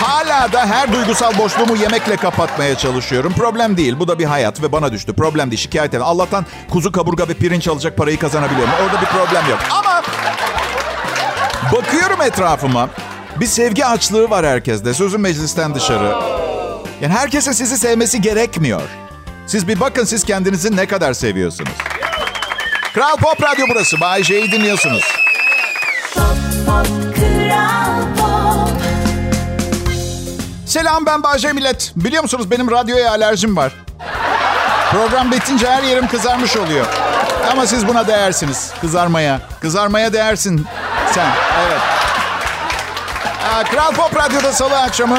Hala 0.00 0.52
da 0.52 0.66
her 0.66 0.92
duygusal 0.92 1.38
boşluğumu 1.38 1.76
yemekle 1.76 2.16
kapatmaya 2.16 2.78
çalışıyorum. 2.78 3.32
Problem 3.32 3.76
değil. 3.76 3.98
Bu 3.98 4.08
da 4.08 4.18
bir 4.18 4.24
hayat 4.24 4.62
ve 4.62 4.72
bana 4.72 4.92
düştü. 4.92 5.12
Problem 5.12 5.50
değil. 5.50 5.60
Şikayet 5.60 5.94
edin. 5.94 6.02
Allah'tan 6.02 6.46
kuzu 6.70 6.92
kaburga 6.92 7.28
ve 7.28 7.34
pirinç 7.34 7.68
alacak 7.68 7.96
parayı 7.96 8.18
kazanabiliyorum. 8.18 8.72
Orada 8.84 9.00
bir 9.00 9.06
problem 9.06 9.50
yok. 9.50 9.58
Ama 9.70 10.02
bakıyorum 11.72 12.22
etrafıma. 12.22 12.88
Bir 13.40 13.46
sevgi 13.46 13.86
açlığı 13.86 14.30
var 14.30 14.46
herkeste. 14.46 14.94
Sözüm 14.94 15.20
meclisten 15.20 15.74
dışarı. 15.74 16.35
Yani 17.00 17.14
herkese 17.14 17.54
sizi 17.54 17.78
sevmesi 17.78 18.20
gerekmiyor. 18.20 18.82
Siz 19.46 19.68
bir 19.68 19.80
bakın 19.80 20.04
siz 20.04 20.24
kendinizi 20.24 20.76
ne 20.76 20.86
kadar 20.86 21.12
seviyorsunuz. 21.12 21.72
Kral 22.94 23.16
Pop 23.16 23.42
Radyo 23.42 23.66
burası. 23.70 24.00
Bay 24.00 24.22
J'yi 24.22 24.52
dinliyorsunuz. 24.52 25.02
Pop, 26.14 26.36
pop, 26.66 26.86
pop. 28.18 28.70
Selam 30.66 31.06
ben 31.06 31.22
Bayce 31.22 31.52
Millet. 31.52 31.92
Biliyor 31.96 32.22
musunuz 32.22 32.50
benim 32.50 32.70
radyoya 32.70 33.10
alerjim 33.10 33.56
var. 33.56 33.72
Program 34.90 35.32
bitince 35.32 35.70
her 35.70 35.82
yerim 35.82 36.08
kızarmış 36.08 36.56
oluyor. 36.56 36.86
Ama 37.52 37.66
siz 37.66 37.88
buna 37.88 38.06
değersiniz. 38.06 38.70
Kızarmaya. 38.80 39.40
Kızarmaya 39.60 40.12
değersin 40.12 40.66
sen. 41.12 41.28
Evet. 41.66 41.80
Kral 43.70 43.92
Pop 43.92 44.16
Radyo'da 44.16 44.52
salı 44.52 44.78
akşamı 44.80 45.18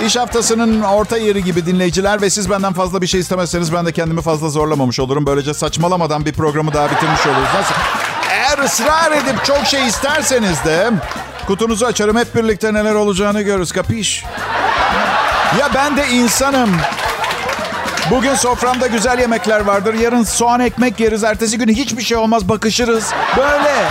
İş 0.00 0.16
haftasının 0.16 0.82
orta 0.82 1.16
yeri 1.16 1.44
gibi 1.44 1.66
dinleyiciler 1.66 2.20
ve 2.20 2.30
siz 2.30 2.50
benden 2.50 2.72
fazla 2.72 3.02
bir 3.02 3.06
şey 3.06 3.20
istemezseniz 3.20 3.72
ben 3.72 3.86
de 3.86 3.92
kendimi 3.92 4.22
fazla 4.22 4.48
zorlamamış 4.48 5.00
olurum. 5.00 5.26
Böylece 5.26 5.54
saçmalamadan 5.54 6.26
bir 6.26 6.32
programı 6.32 6.72
daha 6.74 6.90
bitirmiş 6.90 7.26
oluruz. 7.26 7.48
Nasıl? 7.54 7.74
Eğer 8.30 8.58
ısrar 8.58 9.12
edip 9.12 9.44
çok 9.44 9.66
şey 9.66 9.86
isterseniz 9.86 10.64
de 10.64 10.90
kutunuzu 11.46 11.86
açarım 11.86 12.16
hep 12.16 12.34
birlikte 12.34 12.74
neler 12.74 12.94
olacağını 12.94 13.42
görürüz. 13.42 13.72
Kapiş? 13.72 14.24
Ya 15.60 15.68
ben 15.74 15.96
de 15.96 16.08
insanım. 16.08 16.70
Bugün 18.10 18.34
soframda 18.34 18.86
güzel 18.86 19.18
yemekler 19.18 19.60
vardır. 19.60 19.94
Yarın 19.94 20.22
soğan 20.22 20.60
ekmek 20.60 21.00
yeriz. 21.00 21.24
Ertesi 21.24 21.58
gün 21.58 21.68
hiçbir 21.68 22.02
şey 22.02 22.16
olmaz 22.16 22.48
bakışırız. 22.48 23.12
Böyle. 23.36 23.88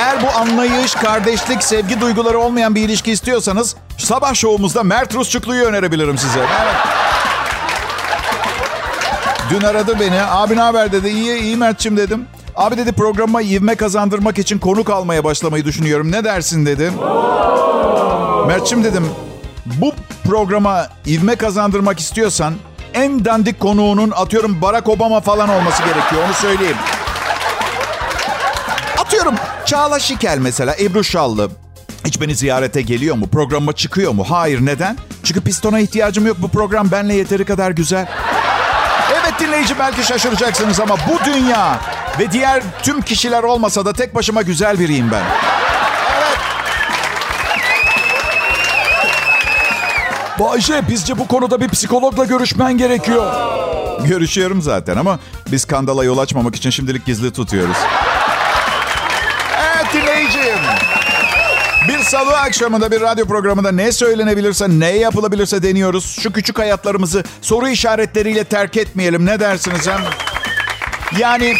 Eğer 0.00 0.22
bu 0.22 0.38
anlayış, 0.38 0.94
kardeşlik, 0.94 1.62
sevgi 1.62 2.00
duyguları 2.00 2.38
olmayan 2.38 2.74
bir 2.74 2.82
ilişki 2.82 3.12
istiyorsanız 3.12 3.76
sabah 3.98 4.34
şovumuzda 4.34 4.82
Mert 4.82 5.14
Rusçuklu'yu 5.14 5.64
önerebilirim 5.64 6.18
size. 6.18 6.40
Dün 9.50 9.60
aradı 9.60 10.00
beni. 10.00 10.22
Abi 10.22 10.56
ne 10.56 10.60
haber 10.60 10.92
dedi. 10.92 11.08
İyi, 11.08 11.38
iyi 11.40 11.56
Mert'cim 11.56 11.96
dedim. 11.96 12.26
Abi 12.56 12.76
dedi 12.76 12.92
programa 12.92 13.42
ivme 13.42 13.74
kazandırmak 13.74 14.38
için 14.38 14.58
konuk 14.58 14.90
almaya 14.90 15.24
başlamayı 15.24 15.64
düşünüyorum. 15.64 16.12
Ne 16.12 16.24
dersin 16.24 16.66
dedim. 16.66 16.94
Mert'cim 18.46 18.84
dedim 18.84 19.08
bu 19.66 19.92
programa 20.28 20.88
ivme 21.06 21.36
kazandırmak 21.36 22.00
istiyorsan 22.00 22.54
en 22.94 23.24
dandik 23.24 23.60
konuğunun 23.60 24.10
atıyorum 24.10 24.62
Barack 24.62 24.88
Obama 24.88 25.20
falan 25.20 25.48
olması 25.48 25.82
gerekiyor. 25.82 26.22
Onu 26.26 26.34
söyleyeyim. 26.34 26.76
Atıyorum 28.98 29.34
Çağla 29.70 29.98
Şikel 29.98 30.38
mesela 30.38 30.76
Ebru 30.80 31.04
Şallı. 31.04 31.50
Hiç 32.06 32.20
beni 32.20 32.34
ziyarete 32.34 32.82
geliyor 32.82 33.16
mu? 33.16 33.28
Programa 33.28 33.72
çıkıyor 33.72 34.12
mu? 34.12 34.24
Hayır. 34.28 34.66
Neden? 34.66 34.96
Çünkü 35.24 35.40
pistona 35.40 35.80
ihtiyacım 35.80 36.26
yok. 36.26 36.36
Bu 36.40 36.48
program 36.48 36.90
benle 36.90 37.14
yeteri 37.14 37.44
kadar 37.44 37.70
güzel. 37.70 38.08
Evet 39.12 39.34
dinleyici 39.40 39.78
belki 39.78 40.02
şaşıracaksınız 40.02 40.80
ama 40.80 40.96
bu 40.96 41.24
dünya 41.24 41.80
ve 42.18 42.32
diğer 42.32 42.62
tüm 42.82 43.00
kişiler 43.00 43.42
olmasa 43.42 43.84
da 43.84 43.92
tek 43.92 44.14
başıma 44.14 44.42
güzel 44.42 44.80
biriyim 44.80 45.10
ben. 45.10 45.24
Bayce 50.40 50.88
bizce 50.88 51.18
bu 51.18 51.28
konuda 51.28 51.60
bir 51.60 51.68
psikologla 51.68 52.24
görüşmen 52.24 52.78
gerekiyor. 52.78 53.32
Görüşüyorum 54.06 54.62
zaten 54.62 54.96
ama 54.96 55.18
biz 55.52 55.62
skandala 55.62 56.04
yol 56.04 56.18
açmamak 56.18 56.56
için 56.56 56.70
şimdilik 56.70 57.06
gizli 57.06 57.32
tutuyoruz. 57.32 57.76
Evet 59.94 60.02
dinleyicim. 60.06 60.58
Bir 61.88 61.98
salı 61.98 62.36
akşamında 62.36 62.90
bir 62.90 63.00
radyo 63.00 63.26
programında 63.26 63.72
ne 63.72 63.92
söylenebilirse, 63.92 64.66
ne 64.68 64.90
yapılabilirse 64.90 65.62
deniyoruz. 65.62 66.16
Şu 66.22 66.32
küçük 66.32 66.58
hayatlarımızı 66.58 67.24
soru 67.42 67.68
işaretleriyle 67.68 68.44
terk 68.44 68.76
etmeyelim. 68.76 69.26
Ne 69.26 69.40
dersiniz 69.40 69.88
hem? 69.88 70.00
Yani 71.18 71.54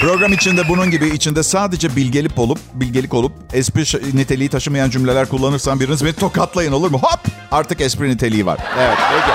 program 0.00 0.32
içinde 0.32 0.68
bunun 0.68 0.90
gibi 0.90 1.08
içinde 1.08 1.42
sadece 1.42 1.96
bilgelik 1.96 2.38
olup 2.38 2.58
bilgelik 2.74 3.14
olup 3.14 3.32
espri 3.52 4.16
niteliği 4.16 4.48
taşımayan 4.48 4.90
cümleler 4.90 5.28
kullanırsam 5.28 5.80
biriniz 5.80 6.04
beni 6.04 6.12
tokatlayın 6.12 6.72
olur 6.72 6.90
mu? 6.90 6.98
Hop! 7.02 7.20
Artık 7.52 7.80
espri 7.80 8.08
niteliği 8.08 8.46
var. 8.46 8.58
Evet, 8.78 8.98
peki. 9.10 9.32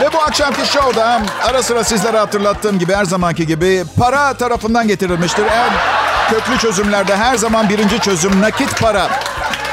Ve 0.00 0.12
bu 0.12 0.22
akşamki 0.22 0.72
şovda 0.72 1.22
ara 1.42 1.62
sıra 1.62 1.84
sizlere 1.84 2.18
hatırlattığım 2.18 2.78
gibi 2.78 2.94
her 2.94 3.04
zamanki 3.04 3.46
gibi 3.46 3.84
para 3.98 4.34
tarafından 4.34 4.88
getirilmiştir. 4.88 5.44
En 5.44 6.03
köklü 6.30 6.58
çözümlerde 6.58 7.16
her 7.16 7.36
zaman 7.36 7.68
birinci 7.68 7.98
çözüm 7.98 8.40
nakit 8.40 8.80
para. 8.80 9.08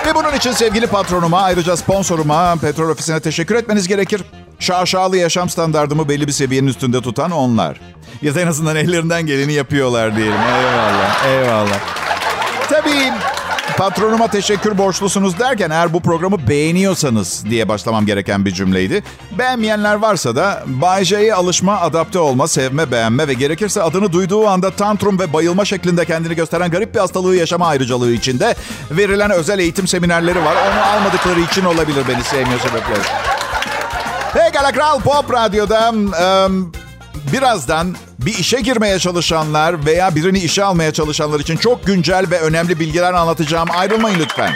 Ve 0.05 0.15
bunun 0.15 0.33
için 0.33 0.51
sevgili 0.51 0.87
patronuma 0.87 1.41
ayrıca 1.41 1.77
sponsoruma 1.77 2.55
Petrol 2.55 2.89
Ofisi'ne 2.89 3.19
teşekkür 3.19 3.55
etmeniz 3.55 3.87
gerekir. 3.87 4.23
Şaşalı 4.59 5.17
yaşam 5.17 5.49
standartımı 5.49 6.09
belli 6.09 6.27
bir 6.27 6.31
seviyenin 6.31 6.67
üstünde 6.67 7.01
tutan 7.01 7.31
onlar. 7.31 7.77
Ya 8.21 8.35
da 8.35 8.41
en 8.41 8.47
azından 8.47 8.75
ellerinden 8.75 9.25
geleni 9.25 9.53
yapıyorlar 9.53 10.15
diyelim. 10.15 10.33
Eyvallah, 10.33 11.25
eyvallah. 11.25 11.79
Tabii 12.69 13.11
patronuma 13.77 14.27
teşekkür 14.27 14.77
borçlusunuz 14.77 15.39
derken 15.39 15.69
eğer 15.69 15.93
bu 15.93 16.01
programı 16.01 16.47
beğeniyorsanız 16.47 17.45
diye 17.49 17.69
başlamam 17.69 18.05
gereken 18.05 18.45
bir 18.45 18.51
cümleydi. 18.51 19.03
Beğenmeyenler 19.37 19.95
varsa 19.95 20.35
da 20.35 20.63
Bay 20.65 21.05
J'ye 21.05 21.33
alışma, 21.35 21.81
adapte 21.81 22.19
olma, 22.19 22.47
sevme, 22.47 22.91
beğenme 22.91 23.27
ve 23.27 23.33
gerekirse 23.33 23.81
adını 23.81 24.11
duyduğu 24.13 24.47
anda 24.47 24.71
tantrum 24.71 25.19
ve 25.19 25.33
bayılma 25.33 25.65
şeklinde 25.65 26.05
kendini 26.05 26.35
gösteren 26.35 26.71
garip 26.71 26.95
bir 26.95 26.99
hastalığı 26.99 27.35
yaşama 27.35 27.67
ayrıcalığı 27.67 28.11
içinde 28.11 28.55
verilen 28.91 29.31
özel 29.31 29.59
eğitim 29.59 29.87
seminerleri 29.87 30.45
var. 30.45 30.55
Onu 30.55 30.83
almadıkları 30.85 31.39
için 31.39 31.65
olabilir 31.65 32.03
beni 32.07 32.23
sevmiyor 32.23 32.59
sebepleri. 32.59 33.01
Pekala 34.33 34.71
Kral 34.71 34.99
Pop 34.99 35.33
Radyo'da 35.33 35.89
ım, 35.89 36.71
birazdan 37.33 37.95
bir 38.25 38.37
işe 38.37 38.61
girmeye 38.61 38.99
çalışanlar 38.99 39.85
veya 39.85 40.15
birini 40.15 40.39
işe 40.39 40.63
almaya 40.63 40.93
çalışanlar 40.93 41.39
için 41.39 41.57
çok 41.57 41.85
güncel 41.85 42.25
ve 42.31 42.39
önemli 42.39 42.79
bilgiler 42.79 43.13
anlatacağım. 43.13 43.69
Ayrılmayın 43.71 44.19
lütfen. 44.19 44.53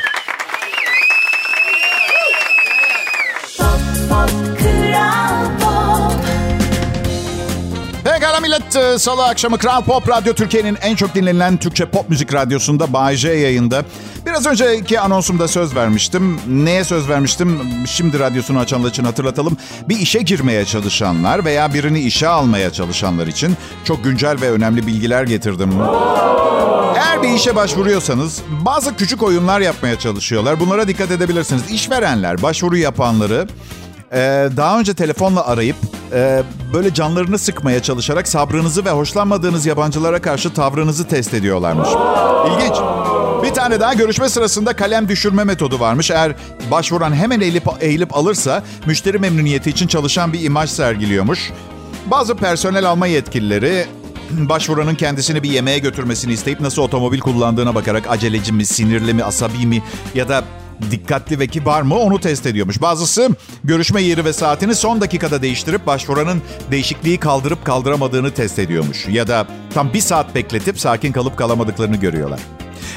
Pekala 8.35 8.47
millet. 8.47 8.75
e, 8.75 8.99
Salı 8.99 9.25
akşamı 9.25 9.57
Kral 9.57 9.81
Pop 9.81 10.09
Radyo 10.09 10.33
Türkiye'nin 10.33 10.77
en 10.81 10.95
çok 10.95 11.15
dinlenilen 11.15 11.57
Türkçe 11.57 11.85
pop 11.85 12.09
müzik 12.09 12.33
radyosunda 12.33 12.93
Bay 12.93 13.15
J 13.15 13.29
yayında. 13.33 13.83
Biraz 14.25 14.45
önceki 14.45 14.99
anonsumda 14.99 15.47
söz 15.47 15.75
vermiştim. 15.75 16.39
Neye 16.47 16.83
söz 16.83 17.09
vermiştim? 17.09 17.59
Şimdi 17.87 18.19
radyosunu 18.19 18.59
açanlar 18.59 18.89
için 18.89 19.03
hatırlatalım. 19.03 19.57
Bir 19.89 19.99
işe 19.99 20.21
girmeye 20.21 20.65
çalışanlar 20.65 21.45
veya 21.45 21.73
birini 21.73 21.99
işe 21.99 22.27
almaya 22.27 22.73
çalışanlar 22.73 23.27
için 23.27 23.57
çok 23.83 24.03
güncel 24.03 24.41
ve 24.41 24.51
önemli 24.51 24.87
bilgiler 24.87 25.23
getirdim. 25.23 25.71
Eğer 26.95 27.23
bir 27.23 27.29
işe 27.29 27.55
başvuruyorsanız 27.55 28.41
bazı 28.65 28.95
küçük 28.95 29.23
oyunlar 29.23 29.59
yapmaya 29.59 29.99
çalışıyorlar. 29.99 30.59
Bunlara 30.59 30.87
dikkat 30.87 31.11
edebilirsiniz. 31.11 31.71
İşverenler 31.71 32.41
başvuru 32.41 32.77
yapanları 32.77 33.47
ee, 34.11 34.49
daha 34.57 34.79
önce 34.79 34.93
telefonla 34.93 35.47
arayıp 35.47 35.75
e, 36.15 36.43
böyle 36.73 36.93
canlarını 36.93 37.39
sıkmaya 37.39 37.81
çalışarak 37.81 38.27
sabrınızı 38.27 38.85
ve 38.85 38.89
hoşlanmadığınız 38.89 39.65
yabancılara 39.65 40.21
karşı 40.21 40.53
tavrınızı 40.53 41.07
test 41.07 41.33
ediyorlarmış. 41.33 41.89
İlginç. 42.47 42.75
Bir 43.43 43.53
tane 43.53 43.79
daha 43.79 43.93
görüşme 43.93 44.29
sırasında 44.29 44.75
kalem 44.75 45.09
düşürme 45.09 45.43
metodu 45.43 45.79
varmış. 45.79 46.11
Eğer 46.11 46.35
başvuran 46.71 47.15
hemen 47.15 47.39
eğilip, 47.41 47.63
eğilip 47.79 48.17
alırsa 48.17 48.63
müşteri 48.85 49.19
memnuniyeti 49.19 49.69
için 49.69 49.87
çalışan 49.87 50.33
bir 50.33 50.41
imaj 50.41 50.69
sergiliyormuş. 50.69 51.51
Bazı 52.05 52.35
personel 52.35 52.89
alma 52.89 53.07
yetkilileri 53.07 53.85
başvuranın 54.31 54.95
kendisini 54.95 55.43
bir 55.43 55.49
yemeğe 55.49 55.79
götürmesini 55.79 56.33
isteyip 56.33 56.61
nasıl 56.61 56.81
otomobil 56.81 57.19
kullandığına 57.19 57.75
bakarak 57.75 58.09
aceleci 58.09 58.53
mi, 58.53 58.65
sinirli 58.65 59.13
mi, 59.13 59.23
asabi 59.23 59.65
mi 59.65 59.83
ya 60.15 60.29
da 60.29 60.43
dikkatli 60.91 61.39
ve 61.39 61.47
kibar 61.47 61.81
mı 61.81 61.95
onu 61.95 62.19
test 62.19 62.45
ediyormuş. 62.45 62.81
Bazısı 62.81 63.29
görüşme 63.63 64.01
yeri 64.01 64.25
ve 64.25 64.33
saatini 64.33 64.75
son 64.75 65.01
dakikada 65.01 65.41
değiştirip 65.41 65.87
başvuranın 65.87 66.41
değişikliği 66.71 67.17
kaldırıp 67.17 67.65
kaldıramadığını 67.65 68.31
test 68.31 68.59
ediyormuş. 68.59 69.07
Ya 69.07 69.27
da 69.27 69.47
tam 69.73 69.93
bir 69.93 70.01
saat 70.01 70.35
bekletip 70.35 70.79
sakin 70.79 71.11
kalıp 71.11 71.37
kalamadıklarını 71.37 71.95
görüyorlar. 71.95 72.39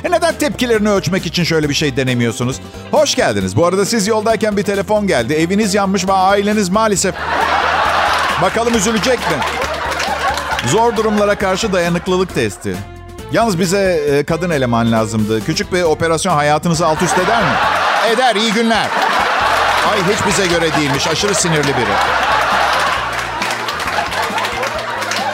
E 0.04 0.10
neden 0.10 0.34
tepkilerini 0.38 0.90
ölçmek 0.90 1.26
için 1.26 1.44
şöyle 1.44 1.68
bir 1.68 1.74
şey 1.74 1.96
denemiyorsunuz? 1.96 2.60
Hoş 2.90 3.14
geldiniz. 3.14 3.56
Bu 3.56 3.66
arada 3.66 3.86
siz 3.86 4.06
yoldayken 4.06 4.56
bir 4.56 4.62
telefon 4.62 5.06
geldi. 5.06 5.32
Eviniz 5.34 5.74
yanmış 5.74 6.08
ve 6.08 6.12
aileniz 6.12 6.68
maalesef... 6.68 7.14
Bakalım 8.42 8.76
üzülecek 8.76 9.18
mi? 9.18 9.36
Zor 10.66 10.96
durumlara 10.96 11.34
karşı 11.34 11.72
dayanıklılık 11.72 12.34
testi. 12.34 12.76
Yalnız 13.32 13.58
bize 13.58 14.00
e, 14.10 14.24
kadın 14.24 14.50
eleman 14.50 14.92
lazımdı. 14.92 15.44
Küçük 15.44 15.72
bir 15.72 15.82
operasyon 15.82 16.34
hayatınızı 16.34 16.86
alt 16.86 17.02
üst 17.02 17.18
eder 17.18 17.42
mi? 17.42 17.48
Eder, 18.12 18.36
iyi 18.36 18.52
günler. 18.52 18.86
Ay 19.92 19.98
hiç 20.14 20.26
bize 20.26 20.46
göre 20.46 20.76
değilmiş, 20.76 21.06
aşırı 21.06 21.34
sinirli 21.34 21.68
biri. 21.68 21.92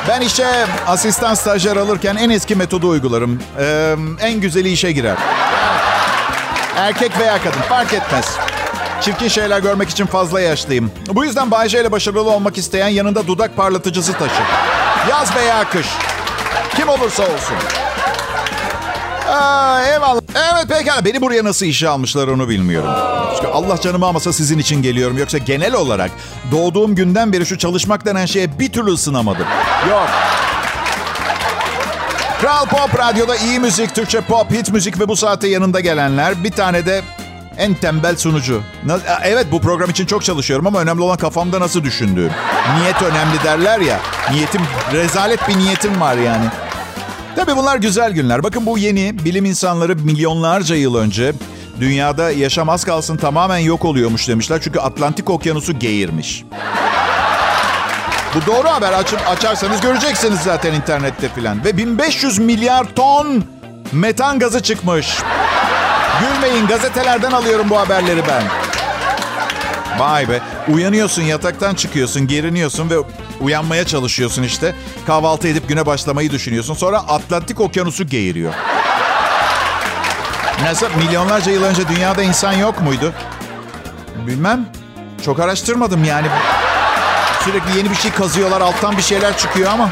Ben 0.08 0.20
işe 0.20 0.66
asistan 0.86 1.34
stajyer 1.34 1.76
alırken 1.76 2.16
en 2.16 2.30
eski 2.30 2.54
metodu 2.56 2.88
uygularım. 2.88 3.42
Ee, 3.58 3.96
en 4.20 4.40
güzeli 4.40 4.68
işe 4.70 4.92
girer. 4.92 5.16
Erkek 6.76 7.18
veya 7.18 7.38
kadın 7.38 7.60
fark 7.60 7.92
etmez. 7.92 8.36
Çirkin 9.00 9.28
şeyler 9.28 9.58
görmek 9.58 9.88
için 9.90 10.06
fazla 10.06 10.40
yaşlıyım. 10.40 10.90
Bu 11.12 11.24
yüzden 11.24 11.50
Bayce 11.50 11.92
başarılı 11.92 12.30
olmak 12.30 12.58
isteyen 12.58 12.88
yanında 12.88 13.26
dudak 13.26 13.56
parlatıcısı 13.56 14.12
taşır. 14.12 14.44
Yaz 15.10 15.36
veya 15.36 15.64
kış. 15.70 15.86
Kim 16.76 16.88
olursa 16.88 17.22
olsun. 17.22 17.83
Aa, 19.34 19.82
eyvallah. 19.82 20.20
Evet 20.34 20.68
pekala. 20.68 21.04
Beni 21.04 21.22
buraya 21.22 21.44
nasıl 21.44 21.66
işe 21.66 21.88
almışlar 21.88 22.28
onu 22.28 22.48
bilmiyorum. 22.48 22.90
Çünkü 23.36 23.48
Allah 23.48 23.80
canımı 23.80 24.06
almasa 24.06 24.32
sizin 24.32 24.58
için 24.58 24.82
geliyorum. 24.82 25.18
Yoksa 25.18 25.38
genel 25.38 25.74
olarak 25.74 26.10
doğduğum 26.52 26.94
günden 26.94 27.32
beri 27.32 27.46
şu 27.46 27.58
çalışmak 27.58 28.06
denen 28.06 28.26
şeye 28.26 28.58
bir 28.58 28.72
türlü 28.72 28.90
ısınamadım. 28.90 29.46
Yok. 29.90 30.08
Kral 32.40 32.66
Pop 32.66 32.98
Radyo'da 32.98 33.36
iyi 33.36 33.60
müzik, 33.60 33.94
Türkçe 33.94 34.20
pop, 34.20 34.50
hit 34.50 34.72
müzik 34.72 35.00
ve 35.00 35.08
bu 35.08 35.16
saatte 35.16 35.48
yanında 35.48 35.80
gelenler. 35.80 36.44
Bir 36.44 36.50
tane 36.52 36.86
de 36.86 37.02
en 37.58 37.74
tembel 37.74 38.16
sunucu. 38.16 38.62
Evet 39.22 39.46
bu 39.52 39.60
program 39.60 39.90
için 39.90 40.06
çok 40.06 40.24
çalışıyorum 40.24 40.66
ama 40.66 40.80
önemli 40.80 41.02
olan 41.02 41.16
kafamda 41.16 41.60
nasıl 41.60 41.84
düşündüğüm. 41.84 42.30
Niyet 42.78 43.02
önemli 43.02 43.44
derler 43.44 43.80
ya. 43.80 44.00
Niyetim, 44.30 44.60
rezalet 44.92 45.48
bir 45.48 45.58
niyetim 45.58 46.00
var 46.00 46.16
yani. 46.16 46.44
Tabii 47.36 47.56
bunlar 47.56 47.76
güzel 47.76 48.12
günler. 48.12 48.42
Bakın 48.42 48.66
bu 48.66 48.78
yeni 48.78 49.24
bilim 49.24 49.44
insanları 49.44 49.96
milyonlarca 49.96 50.76
yıl 50.76 50.94
önce 50.94 51.32
dünyada 51.80 52.30
yaşam 52.30 52.68
az 52.68 52.84
kalsın 52.84 53.16
tamamen 53.16 53.58
yok 53.58 53.84
oluyormuş 53.84 54.28
demişler. 54.28 54.60
Çünkü 54.64 54.78
Atlantik 54.78 55.30
Okyanusu 55.30 55.78
geğirmiş. 55.78 56.44
Bu 58.34 58.46
doğru 58.46 58.68
haber 58.68 58.92
açıp 58.92 59.28
açarsanız 59.28 59.80
göreceksiniz 59.80 60.40
zaten 60.40 60.74
internette 60.74 61.28
filan. 61.28 61.64
Ve 61.64 61.76
1500 61.76 62.38
milyar 62.38 62.84
ton 62.94 63.44
metan 63.92 64.38
gazı 64.38 64.62
çıkmış. 64.62 65.18
Gülmeyin 66.20 66.66
gazetelerden 66.66 67.32
alıyorum 67.32 67.70
bu 67.70 67.78
haberleri 67.78 68.22
ben. 68.28 68.42
Vay 69.98 70.28
be. 70.28 70.40
Uyanıyorsun 70.74 71.22
yataktan 71.22 71.74
çıkıyorsun 71.74 72.26
geriniyorsun 72.26 72.90
ve 72.90 72.94
Uyanmaya 73.40 73.86
çalışıyorsun 73.86 74.42
işte. 74.42 74.74
Kahvaltı 75.06 75.48
edip 75.48 75.68
güne 75.68 75.86
başlamayı 75.86 76.30
düşünüyorsun. 76.30 76.74
Sonra 76.74 76.98
Atlantik 76.98 77.60
Okyanusu 77.60 78.06
geğiriyor. 78.06 78.54
Nasıl? 80.62 80.86
Milyonlarca 80.96 81.52
yıl 81.52 81.62
önce 81.62 81.88
dünyada 81.88 82.22
insan 82.22 82.52
yok 82.52 82.80
muydu? 82.80 83.12
Bilmem. 84.26 84.66
Çok 85.24 85.40
araştırmadım 85.40 86.04
yani. 86.04 86.26
Sürekli 87.44 87.78
yeni 87.78 87.90
bir 87.90 87.94
şey 87.94 88.10
kazıyorlar, 88.10 88.60
alttan 88.60 88.96
bir 88.96 89.02
şeyler 89.02 89.38
çıkıyor 89.38 89.70
ama. 89.72 89.90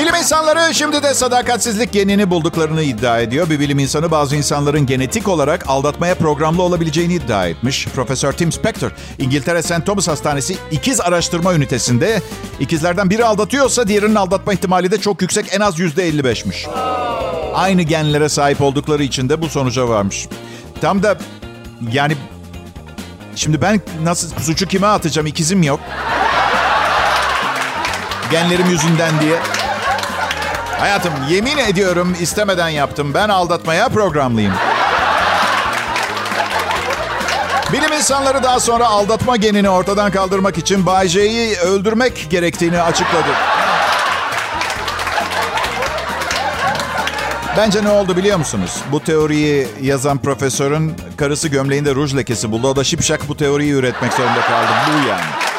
Bilim 0.00 0.14
insanları 0.14 0.74
şimdi 0.74 1.02
de 1.02 1.14
sadakatsizlik 1.14 1.92
genini 1.92 2.30
bulduklarını 2.30 2.82
iddia 2.82 3.20
ediyor. 3.20 3.50
Bir 3.50 3.60
bilim 3.60 3.78
insanı 3.78 4.10
bazı 4.10 4.36
insanların 4.36 4.86
genetik 4.86 5.28
olarak 5.28 5.64
aldatmaya 5.68 6.14
programlı 6.14 6.62
olabileceğini 6.62 7.14
iddia 7.14 7.46
etmiş. 7.46 7.86
Profesör 7.86 8.32
Tim 8.32 8.52
Spector, 8.52 8.90
İngiltere 9.18 9.62
St. 9.62 9.86
Thomas 9.86 10.08
Hastanesi 10.08 10.56
ikiz 10.70 11.00
araştırma 11.00 11.54
ünitesinde 11.54 12.22
ikizlerden 12.60 13.10
biri 13.10 13.24
aldatıyorsa 13.24 13.88
diğerinin 13.88 14.14
aldatma 14.14 14.52
ihtimali 14.52 14.90
de 14.90 15.00
çok 15.00 15.22
yüksek 15.22 15.46
en 15.54 15.60
az 15.60 15.78
%55'miş. 15.78 16.68
Aynı 17.54 17.82
genlere 17.82 18.28
sahip 18.28 18.60
oldukları 18.60 19.02
için 19.02 19.28
de 19.28 19.42
bu 19.42 19.48
sonuca 19.48 19.88
varmış. 19.88 20.28
Tam 20.80 21.02
da 21.02 21.18
yani 21.92 22.16
şimdi 23.36 23.62
ben 23.62 23.80
nasıl 24.02 24.40
suçu 24.40 24.66
kime 24.66 24.86
atacağım 24.86 25.26
ikizim 25.26 25.62
yok. 25.62 25.80
Genlerim 28.30 28.70
yüzünden 28.70 29.20
diye. 29.20 29.59
Hayatım 30.80 31.12
yemin 31.30 31.58
ediyorum 31.58 32.16
istemeden 32.20 32.68
yaptım. 32.68 33.14
Ben 33.14 33.28
aldatmaya 33.28 33.88
programlıyım. 33.88 34.52
Bilim 37.72 37.92
insanları 37.92 38.42
daha 38.42 38.60
sonra 38.60 38.86
aldatma 38.86 39.36
genini 39.36 39.68
ortadan 39.68 40.10
kaldırmak 40.10 40.58
için 40.58 40.86
Bay 40.86 41.08
J'yi 41.08 41.56
öldürmek 41.58 42.26
gerektiğini 42.30 42.82
açıkladı. 42.82 43.28
Bence 47.56 47.84
ne 47.84 47.88
oldu 47.88 48.16
biliyor 48.16 48.38
musunuz? 48.38 48.76
Bu 48.92 49.04
teoriyi 49.04 49.68
yazan 49.82 50.18
profesörün 50.18 50.96
karısı 51.16 51.48
gömleğinde 51.48 51.94
ruj 51.94 52.16
lekesi 52.16 52.52
buldu. 52.52 52.68
O 52.68 52.76
da 52.76 52.84
şipşak 52.84 53.28
bu 53.28 53.36
teoriyi 53.36 53.72
üretmek 53.72 54.12
zorunda 54.12 54.40
kaldı. 54.40 54.68
Bu 54.86 55.08
yani. 55.08 55.49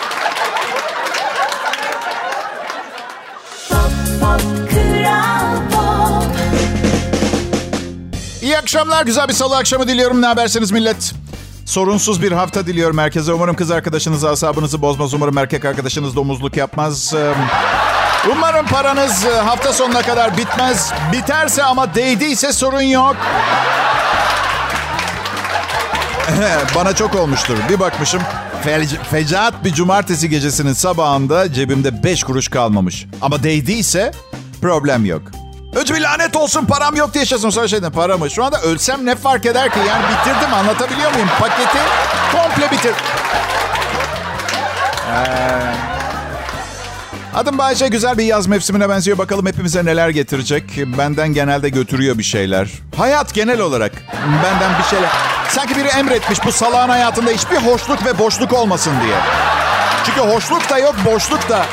Akşamlar. 8.72 9.06
Güzel 9.06 9.28
bir 9.28 9.34
salı 9.34 9.58
akşamı 9.58 9.88
diliyorum. 9.88 10.22
Ne 10.22 10.26
habersiniz 10.26 10.72
millet? 10.72 11.14
Sorunsuz 11.66 12.22
bir 12.22 12.32
hafta 12.32 12.66
diliyorum 12.66 12.98
herkese. 12.98 13.34
Umarım 13.34 13.56
kız 13.56 13.72
arkadaşınız 13.72 14.24
asabınızı 14.24 14.82
bozmaz. 14.82 15.14
Umarım 15.14 15.38
erkek 15.38 15.66
arkadaşınız 15.66 16.16
domuzluk 16.16 16.58
yapmaz. 16.58 17.14
Umarım 18.32 18.66
paranız 18.66 19.26
hafta 19.26 19.74
sonuna 19.74 20.02
kadar 20.02 20.38
bitmez. 20.38 20.92
Biterse 21.14 21.64
ama 21.64 21.96
değdiyse 21.96 22.54
sorun 22.54 22.82
yok. 22.82 23.16
Bana 26.76 26.96
çok 26.96 27.16
olmuştur. 27.16 27.58
Bir 27.70 27.80
bakmışım 27.80 28.22
fe- 28.66 29.04
fecaat 29.12 29.64
bir 29.64 29.74
cumartesi 29.74 30.30
gecesinin 30.30 30.74
sabahında 30.74 31.54
cebimde 31.54 32.04
5 32.04 32.24
kuruş 32.24 32.48
kalmamış. 32.48 33.06
Ama 33.22 33.44
değdiyse 33.44 34.12
problem 34.62 35.06
yok. 35.06 35.41
Önce 35.76 35.96
bir 35.96 36.02
lanet 36.02 36.36
olsun 36.36 36.66
param 36.66 36.96
yok 36.96 37.14
diye 37.14 37.22
yaşasın. 37.22 37.50
Sonra 37.50 37.68
şeyden 37.68 37.92
para 37.92 38.18
mı? 38.18 38.30
Şu 38.30 38.44
anda 38.46 38.62
ölsem 38.62 39.06
ne 39.06 39.16
fark 39.16 39.46
eder 39.46 39.70
ki? 39.74 39.80
Yani 39.88 40.04
bitirdim 40.04 40.54
anlatabiliyor 40.54 41.12
muyum? 41.14 41.28
Paketi 41.40 41.78
komple 42.32 42.72
bitir. 42.72 42.94
Ee, 45.12 45.74
adım 47.36 47.58
Bayşe 47.58 47.88
güzel 47.88 48.18
bir 48.18 48.24
yaz 48.24 48.48
mevsimine 48.48 48.90
benziyor. 48.90 49.18
Bakalım 49.18 49.46
hepimize 49.46 49.86
neler 49.86 50.10
getirecek. 50.10 50.64
Benden 50.98 51.28
genelde 51.34 51.70
götürüyor 51.70 52.18
bir 52.18 52.24
şeyler. 52.24 52.70
Hayat 52.98 53.34
genel 53.34 53.60
olarak 53.60 53.92
benden 54.44 54.80
bir 54.80 54.84
şeyler. 54.90 55.10
Sanki 55.50 55.76
biri 55.76 55.88
emretmiş 55.88 56.46
bu 56.46 56.52
salağın 56.52 56.90
hayatında 56.90 57.32
hiçbir 57.32 57.58
hoşluk 57.58 58.06
ve 58.06 58.20
boşluk 58.20 58.54
olmasın 58.54 58.94
diye. 59.04 59.16
Çünkü 60.06 60.20
hoşluk 60.20 60.70
da 60.70 60.78
yok, 60.78 60.96
boşluk 61.06 61.50
da. 61.50 61.66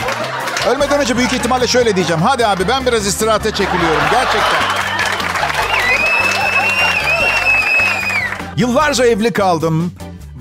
Ölmeden 0.67 1.01
önce 1.01 1.17
büyük 1.17 1.33
ihtimalle 1.33 1.67
şöyle 1.67 1.97
diyeceğim. 1.97 2.23
Hadi 2.23 2.47
abi 2.47 2.69
ben 2.69 2.87
biraz 2.87 3.07
istirahate 3.07 3.51
çekiliyorum. 3.51 4.03
Gerçekten. 4.11 4.61
Yıllarca 8.57 9.05
evli 9.07 9.33
kaldım. 9.33 9.93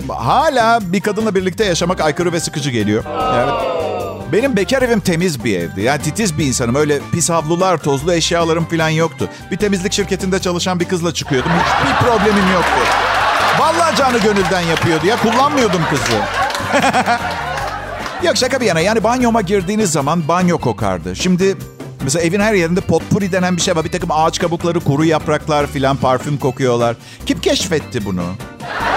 Hala 0.08 0.80
bir 0.82 1.00
kadınla 1.00 1.34
birlikte 1.34 1.64
yaşamak 1.64 2.00
aykırı 2.00 2.32
ve 2.32 2.40
sıkıcı 2.40 2.70
geliyor. 2.70 3.04
Evet. 3.34 3.54
Benim 4.32 4.56
bekar 4.56 4.82
evim 4.82 5.00
temiz 5.00 5.44
bir 5.44 5.58
evdi. 5.58 5.80
Yani 5.80 6.02
titiz 6.02 6.38
bir 6.38 6.44
insanım. 6.46 6.74
Öyle 6.74 7.00
pis 7.12 7.30
havlular, 7.30 7.76
tozlu 7.76 8.12
eşyalarım 8.12 8.64
falan 8.64 8.88
yoktu. 8.88 9.28
Bir 9.50 9.56
temizlik 9.56 9.92
şirketinde 9.92 10.38
çalışan 10.38 10.80
bir 10.80 10.84
kızla 10.84 11.14
çıkıyordum. 11.14 11.50
Hiçbir 11.50 12.06
problemim 12.06 12.52
yoktu. 12.52 12.80
Vallahi 13.58 13.96
canı 13.96 14.18
gönülden 14.18 14.60
yapıyordu 14.60 15.06
ya. 15.06 15.16
Kullanmıyordum 15.16 15.82
kızı. 15.90 16.18
Yok 18.22 18.36
şaka 18.36 18.60
bir 18.60 18.66
yana. 18.66 18.80
Yani 18.80 19.04
banyoma 19.04 19.40
girdiğiniz 19.40 19.92
zaman 19.92 20.28
banyo 20.28 20.58
kokardı. 20.58 21.16
Şimdi 21.16 21.56
mesela 22.02 22.24
evin 22.24 22.40
her 22.40 22.54
yerinde 22.54 22.80
potpuri 22.80 23.32
denen 23.32 23.56
bir 23.56 23.62
şey 23.62 23.76
var. 23.76 23.84
Bir 23.84 23.92
takım 23.92 24.10
ağaç 24.12 24.38
kabukları, 24.38 24.80
kuru 24.80 25.04
yapraklar 25.04 25.66
filan 25.66 25.96
parfüm 25.96 26.38
kokuyorlar. 26.38 26.96
Kim 27.26 27.40
keşfetti 27.40 28.04
bunu? 28.04 28.24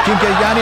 Kim 0.06 0.14
ke- 0.14 0.44
yani... 0.44 0.62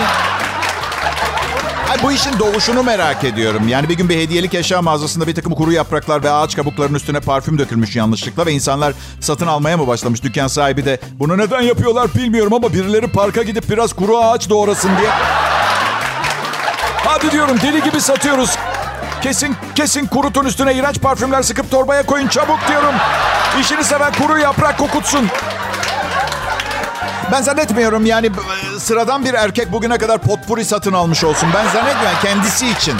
Ay 1.91 2.03
bu 2.03 2.11
işin 2.11 2.39
doğuşunu 2.39 2.83
merak 2.83 3.23
ediyorum. 3.23 3.67
Yani 3.67 3.89
bir 3.89 3.93
gün 3.97 4.09
bir 4.09 4.17
hediyelik 4.17 4.53
eşya 4.53 4.81
mağazasında 4.81 5.27
bir 5.27 5.35
takım 5.35 5.53
kuru 5.53 5.71
yapraklar 5.71 6.23
ve 6.23 6.31
ağaç 6.31 6.55
kabuklarının 6.55 6.95
üstüne 6.95 7.19
parfüm 7.19 7.57
dökülmüş 7.59 7.95
yanlışlıkla 7.95 8.45
ve 8.45 8.51
insanlar 8.51 8.93
satın 9.19 9.47
almaya 9.47 9.77
mı 9.77 9.87
başlamış? 9.87 10.23
Dükkan 10.23 10.47
sahibi 10.47 10.85
de 10.85 10.99
bunu 11.19 11.37
neden 11.37 11.61
yapıyorlar 11.61 12.07
bilmiyorum 12.15 12.53
ama 12.53 12.73
birileri 12.73 13.07
parka 13.07 13.43
gidip 13.43 13.69
biraz 13.69 13.93
kuru 13.93 14.17
ağaç 14.17 14.49
doğrasın 14.49 14.91
diye 14.99 15.09
Hadi 17.21 17.31
diyorum 17.31 17.57
deli 17.61 17.83
gibi 17.83 18.01
satıyoruz. 18.01 18.55
Kesin 19.21 19.55
kesin 19.75 20.05
kurutun 20.05 20.45
üstüne 20.45 20.73
iğrenç 20.73 21.01
parfümler 21.01 21.41
sıkıp 21.43 21.71
torbaya 21.71 22.05
koyun 22.05 22.27
çabuk 22.27 22.59
diyorum. 22.67 22.95
İşini 23.61 23.83
seven 23.83 24.13
kuru 24.13 24.39
yaprak 24.39 24.77
kokutsun. 24.77 25.29
Ben 27.31 27.41
zannetmiyorum 27.41 28.05
yani 28.05 28.29
sıradan 28.79 29.25
bir 29.25 29.33
erkek 29.33 29.71
bugüne 29.71 29.97
kadar 29.97 30.17
potpuri 30.17 30.65
satın 30.65 30.93
almış 30.93 31.23
olsun. 31.23 31.49
Ben 31.55 31.67
zannetmiyorum 31.67 32.19
kendisi 32.21 32.69
için. 32.69 32.95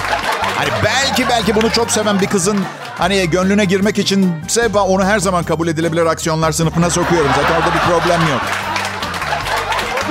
Hani 0.57 0.69
belki 0.83 1.29
belki 1.29 1.55
bunu 1.55 1.71
çok 1.71 1.91
seven 1.91 2.21
bir 2.21 2.27
kızın 2.27 2.59
hani 2.97 3.29
gönlüne 3.29 3.65
girmek 3.65 3.99
içinse 3.99 4.73
ben 4.73 4.79
onu 4.79 5.05
her 5.05 5.19
zaman 5.19 5.43
kabul 5.43 5.67
edilebilir 5.67 6.05
aksiyonlar 6.05 6.51
sınıfına 6.51 6.89
sokuyorum. 6.89 7.31
Zaten 7.35 7.55
orada 7.55 7.73
bir 7.73 7.79
problem 7.79 8.21
yok. 8.31 8.41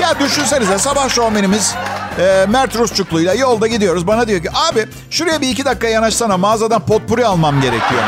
Ya 0.00 0.18
düşünsenize 0.20 0.78
sabah 0.78 1.08
şovmenimiz 1.08 1.74
e, 2.18 2.46
Mert 2.48 2.76
Rusçuklu'yla 2.76 3.34
yolda 3.34 3.66
gidiyoruz. 3.66 4.06
Bana 4.06 4.28
diyor 4.28 4.42
ki 4.42 4.48
abi 4.50 4.86
şuraya 5.10 5.40
bir 5.40 5.48
iki 5.48 5.64
dakika 5.64 5.88
yanaşsana 5.88 6.36
mağazadan 6.36 6.80
potpuri 6.80 7.26
almam 7.26 7.60
gerekiyor 7.60 8.02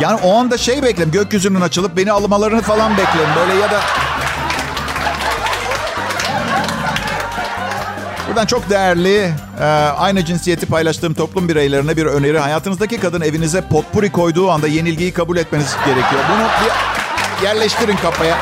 yani 0.00 0.20
o 0.24 0.34
anda 0.34 0.58
şey 0.58 0.82
bekledim. 0.82 1.10
Gökyüzünün 1.10 1.60
açılıp 1.60 1.96
beni 1.96 2.12
almalarını 2.12 2.62
falan 2.62 2.92
bekledim. 2.92 3.30
Böyle 3.36 3.54
ya 3.54 3.70
da... 3.70 3.80
Buradan 8.28 8.46
çok 8.46 8.70
değerli, 8.70 9.32
e, 9.60 9.64
aynı 9.98 10.24
cinsiyeti 10.24 10.66
paylaştığım 10.66 11.14
toplum 11.14 11.48
bireylerine 11.48 11.96
bir 11.96 12.06
öneri. 12.06 12.38
Hayatınızdaki 12.38 13.00
kadın 13.00 13.20
evinize 13.20 13.68
potpuri 13.68 14.12
koyduğu 14.12 14.50
anda 14.50 14.66
yenilgiyi 14.66 15.12
kabul 15.12 15.36
etmeniz 15.36 15.76
gerekiyor. 15.86 16.22
Bunu 16.32 16.46
bir 16.64 17.44
yerleştirin 17.44 17.96
kafaya. 17.96 18.36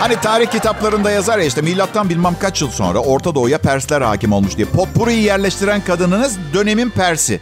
Hani 0.00 0.20
tarih 0.20 0.46
kitaplarında 0.46 1.10
yazar 1.10 1.38
ya 1.38 1.44
işte 1.44 1.60
milattan 1.62 2.08
bilmem 2.08 2.36
kaç 2.40 2.62
yıl 2.62 2.70
sonra 2.70 2.98
Orta 2.98 3.34
Doğu'ya 3.34 3.58
Persler 3.58 4.00
hakim 4.02 4.32
olmuş 4.32 4.56
diye. 4.56 4.66
Potpuri'yi 4.66 5.22
yerleştiren 5.22 5.80
kadınınız 5.80 6.38
dönemin 6.54 6.90
Persi. 6.90 7.40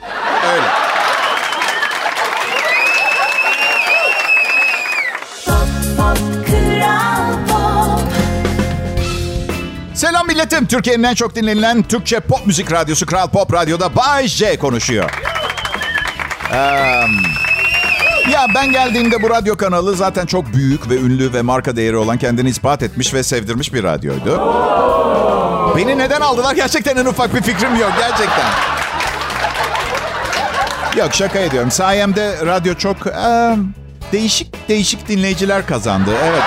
Öyle. 0.52 0.66
Selam 9.94 10.26
milletim. 10.26 10.66
Türkiye'nin 10.66 11.02
en 11.02 11.14
çok 11.14 11.34
dinlenilen 11.34 11.82
Türkçe 11.82 12.20
pop 12.20 12.46
müzik 12.46 12.72
radyosu 12.72 13.06
Kral 13.06 13.28
Pop 13.28 13.52
Radyo'da 13.52 13.96
Bay 13.96 14.26
J 14.28 14.58
konuşuyor. 14.58 15.10
Eee, 16.52 17.06
ya 18.32 18.46
ben 18.54 18.72
geldiğimde 18.72 19.22
bu 19.22 19.30
radyo 19.30 19.56
kanalı 19.56 19.96
zaten 19.96 20.26
çok 20.26 20.54
büyük 20.54 20.90
ve 20.90 20.96
ünlü 20.96 21.32
ve 21.32 21.42
marka 21.42 21.76
değeri 21.76 21.96
olan 21.96 22.18
kendini 22.18 22.48
ispat 22.48 22.82
etmiş 22.82 23.14
ve 23.14 23.22
sevdirmiş 23.22 23.74
bir 23.74 23.84
radyoydu. 23.84 24.42
Beni 25.76 25.98
neden 25.98 26.20
aldılar 26.20 26.54
gerçekten 26.54 26.96
en 26.96 27.06
ufak 27.06 27.34
bir 27.34 27.42
fikrim 27.42 27.76
yok 27.76 27.92
gerçekten. 27.98 28.46
Yok 30.96 31.14
şaka 31.14 31.38
ediyorum. 31.38 31.70
Sayemde 31.70 32.46
radyo 32.46 32.74
çok 32.74 32.96
eee, 33.06 33.56
değişik 34.12 34.68
değişik 34.68 35.08
dinleyiciler 35.08 35.66
kazandı. 35.66 36.10
Evet. 36.24 36.42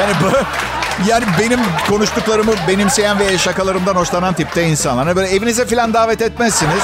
Yani 0.00 0.12
bu 0.22 0.36
Yani 1.08 1.24
benim 1.40 1.60
konuştuklarımı 1.88 2.52
benimseyen 2.68 3.18
ve 3.18 3.38
şakalarımdan 3.38 3.94
hoşlanan 3.94 4.34
tipte 4.34 4.62
insanlar. 4.64 5.06
Hani 5.06 5.16
böyle 5.16 5.28
evinize 5.28 5.66
falan 5.66 5.94
davet 5.94 6.22
etmezsiniz. 6.22 6.82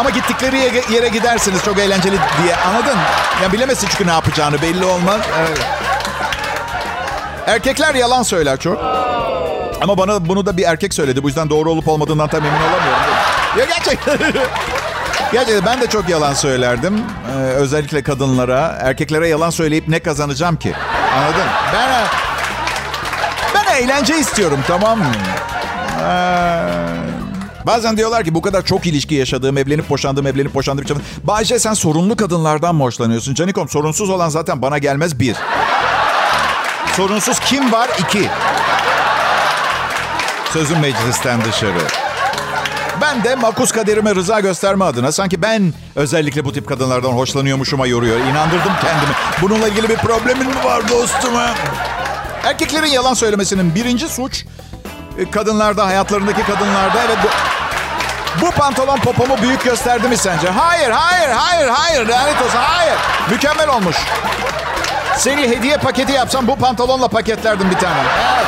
Ama 0.00 0.10
gittikleri 0.10 0.56
yere 0.90 1.08
gidersiniz 1.08 1.64
çok 1.64 1.78
eğlenceli 1.78 2.18
diye 2.42 2.56
anladın? 2.56 2.96
Ya 3.42 3.52
bilemezsin 3.52 3.88
çünkü 3.88 4.06
ne 4.06 4.10
yapacağını 4.10 4.62
belli 4.62 4.84
olmaz. 4.84 5.20
Erkekler 7.46 7.94
yalan 7.94 8.22
söyler 8.22 8.56
çok. 8.56 8.78
Ama 9.82 9.98
bana 9.98 10.28
bunu 10.28 10.46
da 10.46 10.56
bir 10.56 10.64
erkek 10.64 10.94
söyledi. 10.94 11.22
Bu 11.22 11.28
yüzden 11.28 11.50
doğru 11.50 11.70
olup 11.70 11.88
olmadığından 11.88 12.28
tam 12.28 12.40
emin 12.44 12.58
olamıyorum. 12.60 13.14
Ya 13.58 13.64
gerçekten. 13.64 14.18
Gerçekten 15.32 15.66
ben 15.66 15.80
de 15.80 15.86
çok 15.86 16.08
yalan 16.08 16.34
söylerdim. 16.34 16.94
Ee, 16.98 17.38
özellikle 17.38 18.02
kadınlara. 18.02 18.78
Erkeklere 18.80 19.28
yalan 19.28 19.50
söyleyip 19.50 19.88
ne 19.88 19.98
kazanacağım 19.98 20.56
ki? 20.56 20.74
Anladın? 21.16 21.46
Ben 21.74 22.04
ben 23.54 23.74
eğlence 23.74 24.18
istiyorum 24.18 24.60
tamam 24.68 24.98
mı? 24.98 25.12
Ee, 26.08 26.89
bazen 27.66 27.96
diyorlar 27.96 28.24
ki 28.24 28.34
bu 28.34 28.42
kadar 28.42 28.64
çok 28.64 28.86
ilişki 28.86 29.14
yaşadığım, 29.14 29.58
evlenip 29.58 29.90
boşandığım, 29.90 30.26
evlenip 30.26 30.54
boşandığım. 30.54 30.84
Için... 30.84 30.98
Bayce 31.24 31.58
sen 31.58 31.74
sorunlu 31.74 32.16
kadınlardan 32.16 32.74
mı 32.74 32.84
hoşlanıyorsun? 32.84 33.34
Canikom 33.34 33.68
sorunsuz 33.68 34.10
olan 34.10 34.28
zaten 34.28 34.62
bana 34.62 34.78
gelmez 34.78 35.20
bir. 35.20 35.36
Sorunsuz 36.96 37.40
kim 37.40 37.72
var? 37.72 37.90
iki. 37.98 38.28
Sözüm 40.52 40.80
meclisten 40.80 41.44
dışarı. 41.44 41.80
Ben 43.00 43.24
de 43.24 43.34
makus 43.34 43.72
kaderime 43.72 44.14
rıza 44.14 44.40
gösterme 44.40 44.84
adına 44.84 45.12
sanki 45.12 45.42
ben 45.42 45.74
özellikle 45.96 46.44
bu 46.44 46.52
tip 46.52 46.68
kadınlardan 46.68 47.12
hoşlanıyormuşuma 47.12 47.86
yoruyor. 47.86 48.18
İnandırdım 48.18 48.72
kendimi. 48.82 49.12
Bununla 49.42 49.68
ilgili 49.68 49.88
bir 49.88 49.96
problemin 49.96 50.46
mi 50.46 50.64
var 50.64 50.88
dostum? 50.88 51.34
Erkeklerin 52.44 52.86
yalan 52.86 53.14
söylemesinin 53.14 53.74
birinci 53.74 54.08
suç 54.08 54.44
kadınlarda, 55.30 55.86
hayatlarındaki 55.86 56.42
kadınlarda. 56.42 56.98
Evet 57.06 57.18
bu, 57.24 57.28
bu 58.46 58.50
pantolon 58.50 58.98
popomu 58.98 59.42
büyük 59.42 59.64
gösterdi 59.64 60.08
mi 60.08 60.16
sence? 60.16 60.48
Hayır, 60.48 60.90
hayır, 60.90 61.28
hayır, 61.30 61.68
hayır. 61.68 62.08
Lanet 62.08 62.42
olsun, 62.42 62.58
hayır. 62.58 62.94
Mükemmel 63.30 63.68
olmuş. 63.68 63.96
Seni 65.16 65.48
hediye 65.48 65.76
paketi 65.76 66.12
yapsam 66.12 66.46
bu 66.46 66.56
pantolonla 66.56 67.08
paketlerdim 67.08 67.70
bir 67.70 67.78
tane. 67.78 67.98
Evet. 68.36 68.46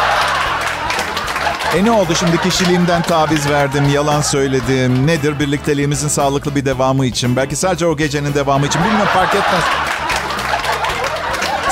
E 1.76 1.84
ne 1.84 1.90
oldu 1.90 2.14
şimdi 2.14 2.40
kişiliğimden 2.40 3.02
taviz 3.02 3.50
verdim, 3.50 3.88
yalan 3.88 4.20
söyledim. 4.20 5.06
Nedir 5.06 5.38
birlikteliğimizin 5.38 6.08
sağlıklı 6.08 6.54
bir 6.54 6.64
devamı 6.64 7.06
için? 7.06 7.36
Belki 7.36 7.56
sadece 7.56 7.86
o 7.86 7.96
gecenin 7.96 8.34
devamı 8.34 8.66
için. 8.66 8.84
Bilmiyorum 8.84 9.08
fark 9.14 9.34
etmez. 9.34 9.62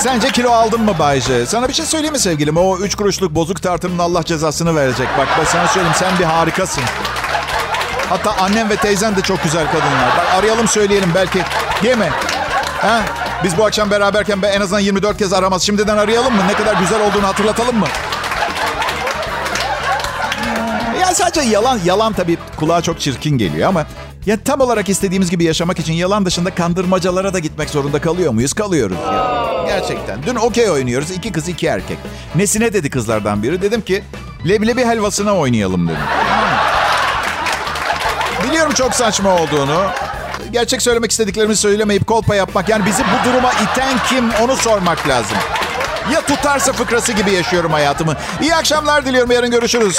Sence 0.03 0.29
kilo 0.29 0.51
aldın 0.51 0.81
mı 0.81 0.99
Bayce? 0.99 1.47
Sana 1.47 1.69
bir 1.69 1.73
şey 1.73 1.87
söyleyeyim 1.87 2.13
mi 2.13 2.19
sevgilim? 2.19 2.57
O 2.57 2.79
üç 2.79 2.95
kuruşluk 2.95 3.35
bozuk 3.35 3.63
tartının 3.63 3.99
Allah 3.99 4.25
cezasını 4.25 4.77
verecek. 4.77 5.09
Bak 5.19 5.29
ben 5.39 5.45
sana 5.45 5.67
söyleyeyim 5.69 5.97
sen 5.99 6.19
bir 6.19 6.25
harikasın. 6.25 6.83
Hatta 8.09 8.35
annem 8.41 8.71
ve 8.71 8.77
teyzen 8.77 9.17
de 9.17 9.21
çok 9.21 9.43
güzel 9.43 9.67
kadınlar. 9.67 10.17
Bak 10.19 10.27
arayalım 10.39 10.69
söyleyelim 10.69 11.11
belki. 11.15 11.43
Değil 11.83 11.99
mi? 11.99 12.11
Ha? 12.81 13.01
Biz 13.45 13.59
bu 13.59 13.65
akşam 13.65 13.91
beraberken 13.91 14.43
ben 14.43 14.53
en 14.53 14.61
azından 14.61 14.81
24 14.81 15.19
kez 15.19 15.33
aramaz. 15.33 15.63
Şimdiden 15.63 15.97
arayalım 15.97 16.35
mı? 16.37 16.43
Ne 16.49 16.53
kadar 16.53 16.75
güzel 16.75 17.01
olduğunu 17.01 17.27
hatırlatalım 17.27 17.77
mı? 17.79 17.87
Ya 21.01 21.15
sadece 21.15 21.41
yalan, 21.41 21.81
yalan 21.85 22.13
tabii 22.13 22.39
kulağa 22.57 22.83
çok 22.83 23.01
çirkin 23.01 23.39
geliyor 23.39 23.69
ama 23.69 23.87
ya 24.27 24.37
tam 24.45 24.61
olarak 24.61 24.89
istediğimiz 24.89 25.31
gibi 25.31 25.45
yaşamak 25.45 25.79
için 25.79 25.93
yalan 25.93 26.27
dışında 26.27 26.55
kandırmacalara 26.55 27.35
da 27.35 27.39
gitmek 27.39 27.71
zorunda 27.71 28.01
kalıyor 28.01 28.33
muyuz? 28.33 28.53
Kalıyoruz 28.53 28.97
ya. 29.13 29.51
Gerçekten. 29.67 30.23
Dün 30.27 30.35
okey 30.35 30.71
oynuyoruz. 30.71 31.11
iki 31.11 31.33
kız 31.33 31.49
iki 31.49 31.67
erkek. 31.67 31.99
Nesine 32.35 32.73
dedi 32.73 32.91
kızlardan 32.91 33.43
biri. 33.43 33.63
Dedim 33.63 33.81
ki 33.81 34.05
leblebi 34.49 34.85
helvasına 34.85 35.37
oynayalım 35.37 35.89
dedim. 35.89 36.01
Biliyorum 38.49 38.73
çok 38.75 38.95
saçma 38.95 39.35
olduğunu. 39.35 39.87
Gerçek 40.53 40.83
söylemek 40.83 41.11
istediklerimi 41.11 41.57
söylemeyip 41.57 42.07
kolpa 42.07 42.35
yapmak. 42.35 42.69
Yani 42.69 42.87
bizi 42.87 43.03
bu 43.03 43.29
duruma 43.31 43.53
iten 43.53 43.99
kim 44.09 44.31
onu 44.43 44.57
sormak 44.57 45.09
lazım. 45.09 45.37
Ya 46.13 46.21
tutarsa 46.21 46.73
fıkrası 46.73 47.13
gibi 47.13 47.33
yaşıyorum 47.33 47.73
hayatımı. 47.73 48.17
İyi 48.43 48.55
akşamlar 48.55 49.07
diliyorum. 49.07 49.31
Yarın 49.31 49.51
görüşürüz. 49.51 49.99